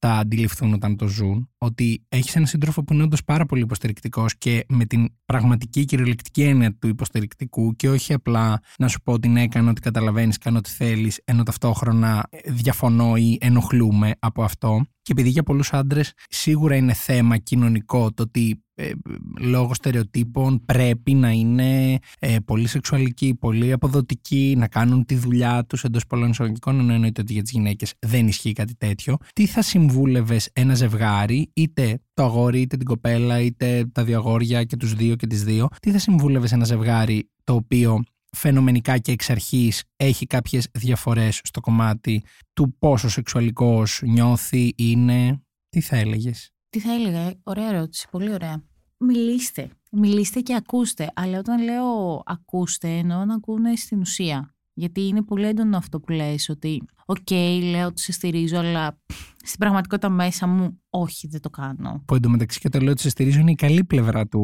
τα 0.06 0.14
αντιληφθούν 0.14 0.74
όταν 0.74 0.96
το 0.96 1.08
ζουν. 1.08 1.50
Ότι 1.58 2.06
έχεις 2.10 2.36
έναν 2.36 2.48
σύντροφο 2.48 2.84
που 2.84 2.94
είναι 2.94 3.04
όντως 3.04 3.24
πάρα 3.24 3.46
πολύ 3.46 3.62
υποστηρικτικός 3.62 4.38
και 4.38 4.66
με 4.68 4.86
την 4.86 5.08
πραγματική 5.26 5.86
κυριολεκτική 5.86 6.44
έννοια 6.44 6.76
του 6.76 6.88
υποστηρικτικού 6.88 7.76
και 7.76 7.90
όχι 7.90 8.14
απλά 8.14 8.60
να 8.78 8.88
σου 8.88 9.02
πω 9.02 9.14
ότι 9.14 9.28
ναι, 9.28 9.48
κάνω 9.48 9.70
ό,τι 9.70 9.82
καταλαβαίνεις, 9.82 10.38
κάνω 10.38 10.58
ό,τι 10.58 10.70
θέλεις, 10.70 11.22
ενώ 11.24 11.44
ταυτόχρονα 11.44 12.30
διαφωνώ 12.46 13.16
ή 13.16 13.38
ενοχλούμε 13.42 14.12
από 14.20 14.44
αυτό. 14.44 14.86
Και 15.02 15.12
επειδή 15.12 15.30
για 15.30 15.44
πολλούς 15.44 15.74
άντρες 15.74 16.14
σίγουρα 16.30 16.76
είναι 16.76 16.94
θέμα 16.94 17.38
κοινωνικό 17.38 18.12
το 18.12 18.24
ότι 18.24 18.65
ε, 18.76 18.92
λόγω 19.40 19.74
στερεοτύπων 19.74 20.66
πρέπει 20.66 21.14
να 21.14 21.32
είναι 21.32 21.98
ε, 22.20 22.38
πολύ 22.46 22.68
σεξουαλικοί, 22.68 23.36
πολύ 23.36 23.72
αποδοτικοί, 23.72 24.56
να 24.58 24.68
κάνουν 24.68 25.06
τη 25.06 25.16
δουλειά 25.16 25.66
τους 25.66 25.84
εντός 25.84 26.06
πολλών 26.06 26.30
εισαγωγικών, 26.30 26.80
ενώ 26.80 26.94
εννοείται 26.94 27.22
ότι 27.22 27.34
για 27.34 27.42
τις 27.42 27.52
γυναίκες 27.52 27.94
δεν 28.00 28.28
ισχύει 28.28 28.54
κάτι 28.54 28.76
τέτοιο. 28.76 29.18
Τι 29.34 29.46
θα 29.46 29.62
συμβούλευες 29.62 30.50
ένα 30.54 30.74
ζευγάρι, 30.74 31.50
είτε 31.54 32.00
το 32.14 32.24
αγόρι, 32.24 32.62
είτε 32.62 32.78
την 32.78 32.86
κοπέλα, 32.86 33.40
είτε 33.40 33.86
τα 33.92 34.04
δύο 34.04 34.18
αγόρια 34.18 34.64
και 34.64 34.78
τους 34.78 34.94
δύο 34.94 35.16
και 35.16 35.28
τις 35.28 35.44
δύο, 35.44 35.68
τι 35.82 35.92
θα 35.92 36.00
συμβούλευες 36.00 36.52
ένα 36.52 36.66
ζευγάρι 36.66 37.30
το 37.44 37.54
οποίο 37.54 38.04
φαινομενικά 38.36 38.98
και 38.98 39.12
εξ 39.12 39.30
αρχής 39.30 39.84
έχει 39.96 40.26
κάποιες 40.26 40.68
διαφορές 40.72 41.42
στο 41.44 41.60
κομμάτι 41.60 42.24
του 42.54 42.76
πόσο 42.80 43.10
σεξουαλικός 43.10 44.02
νιώθει, 44.06 44.74
είναι. 44.78 45.40
Τι 45.70 45.82
θα 45.82 45.96
έλεγες; 45.96 46.50
Τι 46.76 46.82
θα 46.82 46.94
έλεγα, 46.94 47.34
ωραία 47.44 47.68
ερώτηση, 47.68 48.08
πολύ 48.12 48.34
ωραία. 48.34 48.64
Μιλήστε, 48.98 49.70
μιλήστε 49.92 50.40
και 50.40 50.56
ακούστε, 50.56 51.12
αλλά 51.16 51.38
όταν 51.38 51.64
λέω 51.64 52.22
ακούστε 52.26 52.88
εννοώ 52.88 53.26
να 53.26 53.34
ακούνε 53.34 53.76
στην 53.76 54.00
ουσία. 54.00 54.56
Γιατί 54.74 55.08
είναι 55.08 55.24
πολύ 55.24 55.46
έντονο 55.46 55.78
αυτό 55.78 56.00
που 56.00 56.12
λες, 56.12 56.50
ότι 56.50 56.82
οκ, 57.06 57.18
okay, 57.30 57.60
λέω 57.72 57.88
ότι 57.88 58.02
σε 58.02 58.12
στηρίζω, 58.12 58.58
αλλά 58.58 59.00
στην 59.38 59.60
πραγματικότητα 59.60 60.10
μέσα 60.10 60.48
μου 60.48 60.82
όχι, 60.90 61.28
δεν 61.28 61.42
το 61.42 61.50
κάνω. 61.50 62.04
Που 62.06 62.16
εντωμεταξύ 62.16 62.60
και 62.60 62.70
το 62.70 62.80
λέω 62.80 62.92
ότι 62.92 63.02
σε 63.02 63.10
στηρίζω 63.10 63.40
είναι 63.40 63.52
η 63.52 63.56
καλή 63.56 63.84
πλευρά 63.84 64.28
του, 64.28 64.40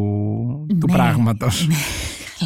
του 0.80 0.88
ναι, 0.88 0.94
πράγματος. 0.94 1.68
Ναι. 1.68 1.76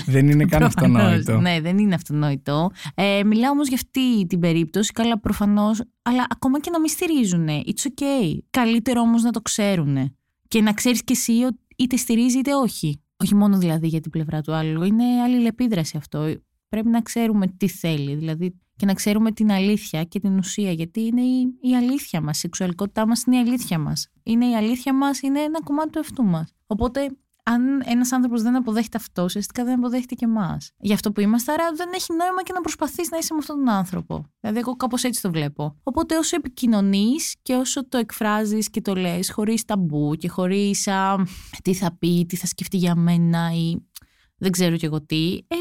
Δεν 0.06 0.30
είναι 0.30 0.46
καν 0.46 0.64
αυτονόητο. 0.64 1.40
Ναι, 1.40 1.62
δεν 1.62 1.78
είναι 1.78 1.96
αυτονόητο. 1.96 2.72
Ε, 2.96 3.24
μιλάω 3.24 3.52
όμως 3.52 3.68
για 3.68 3.76
αυτή 3.76 4.26
την 4.28 4.40
περίπτωση. 4.40 4.92
Καλά, 4.92 5.20
προφανώς. 5.20 5.82
Αλλά 6.02 6.26
ακόμα 6.30 6.60
και 6.60 6.70
να 6.70 6.80
μην 6.80 6.90
στηρίζουν. 6.90 7.48
It's 7.48 8.02
okay. 8.02 8.38
Καλύτερο 8.50 9.02
όμως 9.02 9.24
να 9.24 9.32
το 9.32 9.42
ξέρουν. 9.42 10.18
Και 10.48 10.62
να 10.62 10.74
ξέρεις 10.74 11.04
κι 11.04 11.12
εσύ 11.12 11.32
ότι 11.32 11.58
είτε 11.78 11.96
στηρίζει 11.96 12.38
είτε 12.38 12.54
όχι. 12.54 13.02
Όχι 13.24 13.36
μόνο 13.36 13.58
δηλαδή 13.58 13.88
για 13.88 14.00
την 14.00 14.12
πλευρά 14.12 14.42
του 14.42 14.54
άλλου. 14.54 14.84
Είναι 14.84 15.04
αλληλεπίδραση 15.24 15.98
αυτό. 15.98 16.36
Πρέπει 16.70 16.90
να 16.90 17.02
ξέρουμε 17.02 17.48
τι 17.48 17.68
θέλει. 17.68 18.16
Δηλαδή 18.16 18.60
και 18.76 18.86
να 18.86 18.94
ξέρουμε 18.94 19.32
την 19.32 19.52
αλήθεια 19.52 20.04
και 20.04 20.20
την 20.20 20.38
ουσία. 20.38 20.72
Γιατί 20.72 21.02
είναι 21.02 21.22
η, 21.22 21.58
η 21.62 21.76
αλήθεια 21.76 22.22
μας. 22.22 22.38
Η 22.38 22.40
σεξουαλικότητά 22.40 23.08
μας 23.08 23.24
είναι 23.24 23.36
η 23.36 23.40
αλήθεια 23.40 23.80
μας. 23.80 24.08
Είναι 24.24 24.46
η 24.46 24.56
αλήθεια 24.56 24.94
μας, 24.94 25.22
είναι 25.22 25.40
ένα 25.40 25.64
κομμάτι 25.64 25.90
του 25.90 25.98
εαυτού 25.98 26.24
μας. 26.24 26.54
Οπότε 26.68 27.10
αν 27.46 27.82
ένας 27.86 28.12
άνθρωπος 28.12 28.42
δεν 28.42 28.56
αποδέχεται 28.56 28.98
αυτό, 28.98 29.24
ουσιαστικά 29.24 29.64
δεν 29.64 29.78
αποδέχεται 29.78 30.16
και 30.16 30.26
εμάς. 30.26 30.72
Για 30.78 30.94
αυτό 30.94 31.12
που 31.12 31.22
είμαστε, 31.22 31.52
άρα 31.52 31.72
δεν 31.76 31.90
έχει 31.94 32.14
νόημα 32.14 32.44
και 32.44 32.54
να 32.54 32.62
προσπαθείς 32.62 33.10
να 33.10 33.18
είσαι 33.18 33.34
με 33.34 33.40
αυτόν 33.40 33.56
τον 33.56 33.70
άνθρωπο. 33.70 34.26
Δηλαδή, 34.40 34.60
εγώ 34.60 34.76
κάπως 34.76 35.04
έτσι 35.04 35.22
το 35.22 35.32
βλέπω. 35.32 35.76
Οπότε, 35.84 36.18
όσο 36.18 36.36
επικοινωνείς 36.36 37.36
και 37.42 37.54
όσο 37.54 37.88
το 37.88 37.98
εκφράζεις 37.98 38.70
και 38.70 38.82
το 38.82 38.96
λες, 38.96 39.32
χωρίς 39.32 39.66
ταμπού 39.66 40.16
και 40.16 40.28
χωρίς 40.28 40.88
τι 41.64 41.74
θα 41.74 41.98
πει, 42.00 42.26
τι 42.26 42.36
θα 42.36 42.46
σκεφτεί 42.46 42.78
για 42.78 42.96
μένα 42.96 43.52
ή 43.54 43.76
δεν 44.38 44.52
ξέρω 44.52 44.76
κι 44.76 44.86
εγώ 44.86 45.02
τι, 45.02 45.40
ε, 45.48 45.56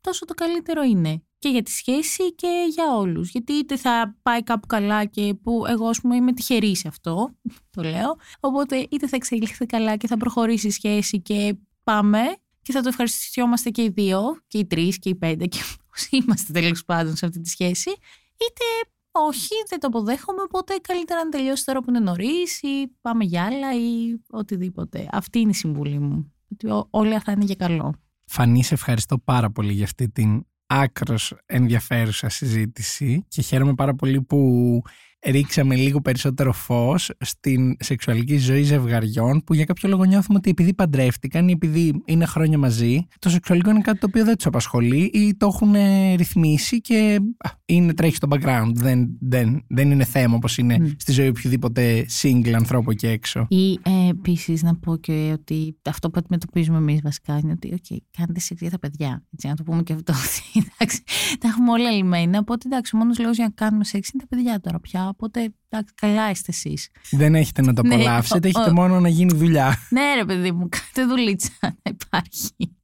τόσο 0.00 0.24
το 0.24 0.34
καλύτερο 0.34 0.82
είναι 0.82 1.22
και 1.44 1.50
για 1.50 1.62
τη 1.62 1.70
σχέση 1.70 2.34
και 2.34 2.66
για 2.70 2.94
όλους. 2.96 3.30
Γιατί 3.30 3.52
είτε 3.52 3.76
θα 3.76 4.16
πάει 4.22 4.42
κάπου 4.42 4.66
καλά 4.66 5.04
και 5.04 5.34
που 5.42 5.64
εγώ 5.68 5.86
ας 5.88 6.00
πούμε 6.00 6.16
είμαι 6.16 6.32
τυχερή 6.32 6.76
σε 6.76 6.88
αυτό, 6.88 7.34
το 7.76 7.82
λέω, 7.82 8.16
οπότε 8.40 8.86
είτε 8.90 9.08
θα 9.08 9.16
εξελιχθεί 9.16 9.66
καλά 9.66 9.96
και 9.96 10.06
θα 10.06 10.16
προχωρήσει 10.16 10.66
η 10.66 10.70
σχέση 10.70 11.20
και 11.20 11.56
πάμε 11.84 12.20
και 12.62 12.72
θα 12.72 12.80
το 12.80 12.88
ευχαριστιόμαστε 12.88 13.70
και 13.70 13.82
οι 13.82 13.88
δύο 13.88 14.38
και 14.46 14.58
οι 14.58 14.66
τρεις 14.66 14.98
και 14.98 15.08
οι 15.08 15.14
πέντε 15.14 15.46
και 15.46 15.58
όσοι 15.94 16.08
είμαστε 16.10 16.52
τέλος 16.52 16.84
πάντων 16.84 17.16
σε 17.16 17.26
αυτή 17.26 17.40
τη 17.40 17.48
σχέση, 17.48 17.90
είτε 18.34 18.90
όχι, 19.10 19.54
δεν 19.68 19.80
το 19.80 19.86
αποδέχομαι, 19.86 20.42
οπότε 20.42 20.74
καλύτερα 20.82 21.24
να 21.24 21.30
τελειώσει 21.30 21.64
τώρα 21.64 21.80
που 21.80 21.90
είναι 21.90 22.00
νωρίς 22.00 22.62
ή 22.62 22.92
πάμε 23.00 23.24
για 23.24 23.44
άλλα 23.44 23.74
ή 23.74 24.20
οτιδήποτε. 24.30 25.08
Αυτή 25.12 25.38
είναι 25.38 25.50
η 25.50 25.54
συμβουλή 25.54 25.98
μου. 25.98 26.32
Ότι 26.52 26.86
όλα 26.90 27.20
θα 27.20 27.32
είναι 27.32 27.44
για 27.44 27.54
καλό. 27.54 27.94
Φανή, 28.24 28.64
σε 28.64 28.74
ευχαριστώ 28.74 29.18
πάρα 29.18 29.50
πολύ 29.50 29.72
για 29.72 29.84
αυτή 29.84 30.08
την 30.08 30.44
άκρος 30.66 31.34
ενδιαφέρουσα 31.46 32.28
συζήτηση 32.28 33.24
και 33.28 33.42
χαίρομαι 33.42 33.74
πάρα 33.74 33.94
πολύ 33.94 34.22
που 34.22 34.82
ρίξαμε 35.24 35.74
λίγο 35.74 36.00
περισσότερο 36.00 36.52
φως 36.52 37.10
στην 37.20 37.76
σεξουαλική 37.78 38.36
ζωή 38.36 38.62
ζευγαριών 38.62 39.42
που 39.44 39.54
για 39.54 39.64
κάποιο 39.64 39.88
λόγο 39.88 40.04
νιώθουμε 40.04 40.38
ότι 40.38 40.50
επειδή 40.50 40.74
παντρεύτηκαν 40.74 41.48
ή 41.48 41.52
επειδή 41.52 42.02
είναι 42.04 42.24
χρόνια 42.24 42.58
μαζί, 42.58 43.06
το 43.18 43.28
σεξουαλικό 43.28 43.70
είναι 43.70 43.80
κάτι 43.80 43.98
το 43.98 44.06
οποίο 44.08 44.24
δεν 44.24 44.36
τους 44.36 44.46
απασχολεί 44.46 45.10
ή 45.12 45.36
το 45.36 45.46
έχουν 45.46 45.74
ρυθμίσει 46.16 46.80
και 46.80 47.20
είναι, 47.64 47.94
τρέχει 47.94 48.16
στο 48.16 48.28
background. 48.30 48.70
Δεν, 48.74 49.16
δεν, 49.20 49.64
δεν 49.68 49.90
είναι 49.90 50.04
θέμα 50.04 50.34
όπως 50.36 50.58
είναι 50.58 50.94
στη 50.98 51.12
ζωή 51.12 51.28
οποιοδήποτε 51.28 52.06
single 52.22 52.52
ανθρώπου 52.52 52.90
εκεί 52.90 53.06
έξω. 53.06 53.46
Ή 53.48 53.72
ε, 53.72 54.08
επίσης 54.08 54.62
να 54.62 54.76
πω 54.76 54.96
και 54.96 55.30
ότι 55.32 55.76
αυτό 55.82 56.10
που 56.10 56.18
αντιμετωπίζουμε 56.18 56.78
εμείς 56.78 57.00
βασικά 57.02 57.38
είναι 57.42 57.52
ότι 57.52 57.74
okay, 57.74 57.96
κάνετε 58.18 58.40
σεξ 58.40 58.60
για 58.60 58.70
τα 58.70 58.78
παιδιά. 58.78 59.24
Έτσι, 59.32 59.48
να 59.48 59.54
το 59.54 59.62
πούμε 59.62 59.82
και 59.82 59.92
αυτό. 59.92 60.12
εντάξει, 60.78 61.02
τα 61.38 61.48
έχουμε 61.48 61.70
όλα 61.70 61.90
λυμμένα. 61.90 62.38
Οπότε 62.38 62.66
εντάξει, 62.66 62.96
ο 62.96 62.98
μόνος 62.98 63.18
λόγος 63.18 63.36
για 63.36 63.44
να 63.44 63.50
κάνουμε 63.50 63.84
σεξ 63.84 64.08
είναι 64.08 64.22
τα 64.22 64.36
παιδιά 64.36 64.60
τώρα 64.60 64.80
πια. 64.80 65.13
Οπότε 65.16 65.54
εντάξει, 65.68 65.94
καλά 65.94 66.30
είστε 66.30 66.52
εσείς. 66.52 66.90
Δεν 67.10 67.34
έχετε 67.34 67.62
να 67.62 67.72
το 67.72 67.82
ναι, 67.86 67.94
απολαύσετε, 67.94 68.48
έχετε 68.48 68.72
μόνο 68.72 69.00
να 69.00 69.08
γίνει 69.08 69.34
δουλειά. 69.34 69.76
Ναι, 69.88 70.14
ρε 70.14 70.24
παιδί 70.24 70.52
μου, 70.52 70.68
κάντε 70.68 71.08
δουλίτσα 71.08 71.50
να 71.60 71.90
υπάρχει. 71.90 72.76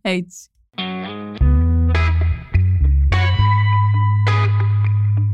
Έτσι. 0.00 0.48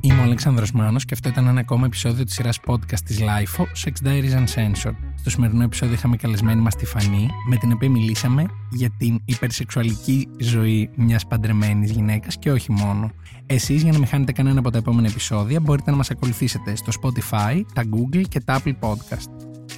Είμαι 0.01 0.21
ο 0.21 0.23
Αλέξανδρος 0.23 0.73
Μάνος 0.73 1.05
και 1.05 1.15
αυτό 1.15 1.29
ήταν 1.29 1.47
ένα 1.47 1.61
ακόμα 1.61 1.87
επεισόδιο 1.87 2.25
της 2.25 2.35
σειράς 2.35 2.61
podcast 2.67 3.01
της 3.05 3.21
LIFO, 3.21 3.63
Sex 3.63 4.07
Diaries 4.07 4.45
Uncensored. 4.45 4.95
Στο 5.15 5.31
σημερινό 5.31 5.63
επεισόδιο 5.63 5.95
είχαμε 5.95 6.17
καλεσμένη 6.17 6.61
μας 6.61 6.77
τη 6.77 6.87
Φανή, 6.87 7.29
με 7.49 7.57
την 7.57 7.73
οποία 7.73 7.91
μιλήσαμε 7.91 8.47
για 8.71 8.91
την 8.99 9.21
υπερσεξουαλική 9.25 10.29
ζωή 10.39 10.91
μιας 10.97 11.27
παντρεμένης 11.27 11.91
γυναίκας 11.91 12.39
και 12.39 12.53
όχι 12.53 12.73
μόνο. 12.73 13.11
Εσείς 13.47 13.83
για 13.83 13.93
να 13.93 13.99
μην 13.99 14.07
χάνετε 14.07 14.33
κανένα 14.33 14.59
από 14.59 14.71
τα 14.71 14.79
επόμενα 14.79 15.09
επεισόδια 15.09 15.61
μπορείτε 15.61 15.91
να 15.91 15.97
μας 15.97 16.11
ακολουθήσετε 16.11 16.77
στο 16.77 16.93
Spotify, 17.03 17.63
τα 17.75 17.83
Google 17.95 18.23
και 18.29 18.41
τα 18.41 18.63
Apple 18.65 18.75
Podcast. 18.81 19.31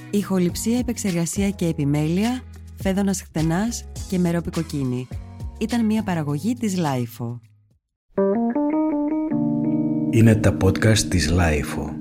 Ηχοληψία, 0.09 0.77
επεξεργασία 0.77 1.49
και 1.49 1.65
επιμέλεια, 1.65 2.41
φέδωνας 2.75 3.21
χτενάς 3.21 3.85
και 4.09 4.19
μερόπικοκίνη. 4.19 5.07
Ήταν 5.59 5.85
μια 5.85 6.03
παραγωγή 6.03 6.53
της 6.53 6.75
LIFO. 6.77 7.39
Είναι 10.09 10.35
τα 10.35 10.57
podcast 10.61 10.97
της 10.97 11.31
LIFO. 11.31 11.96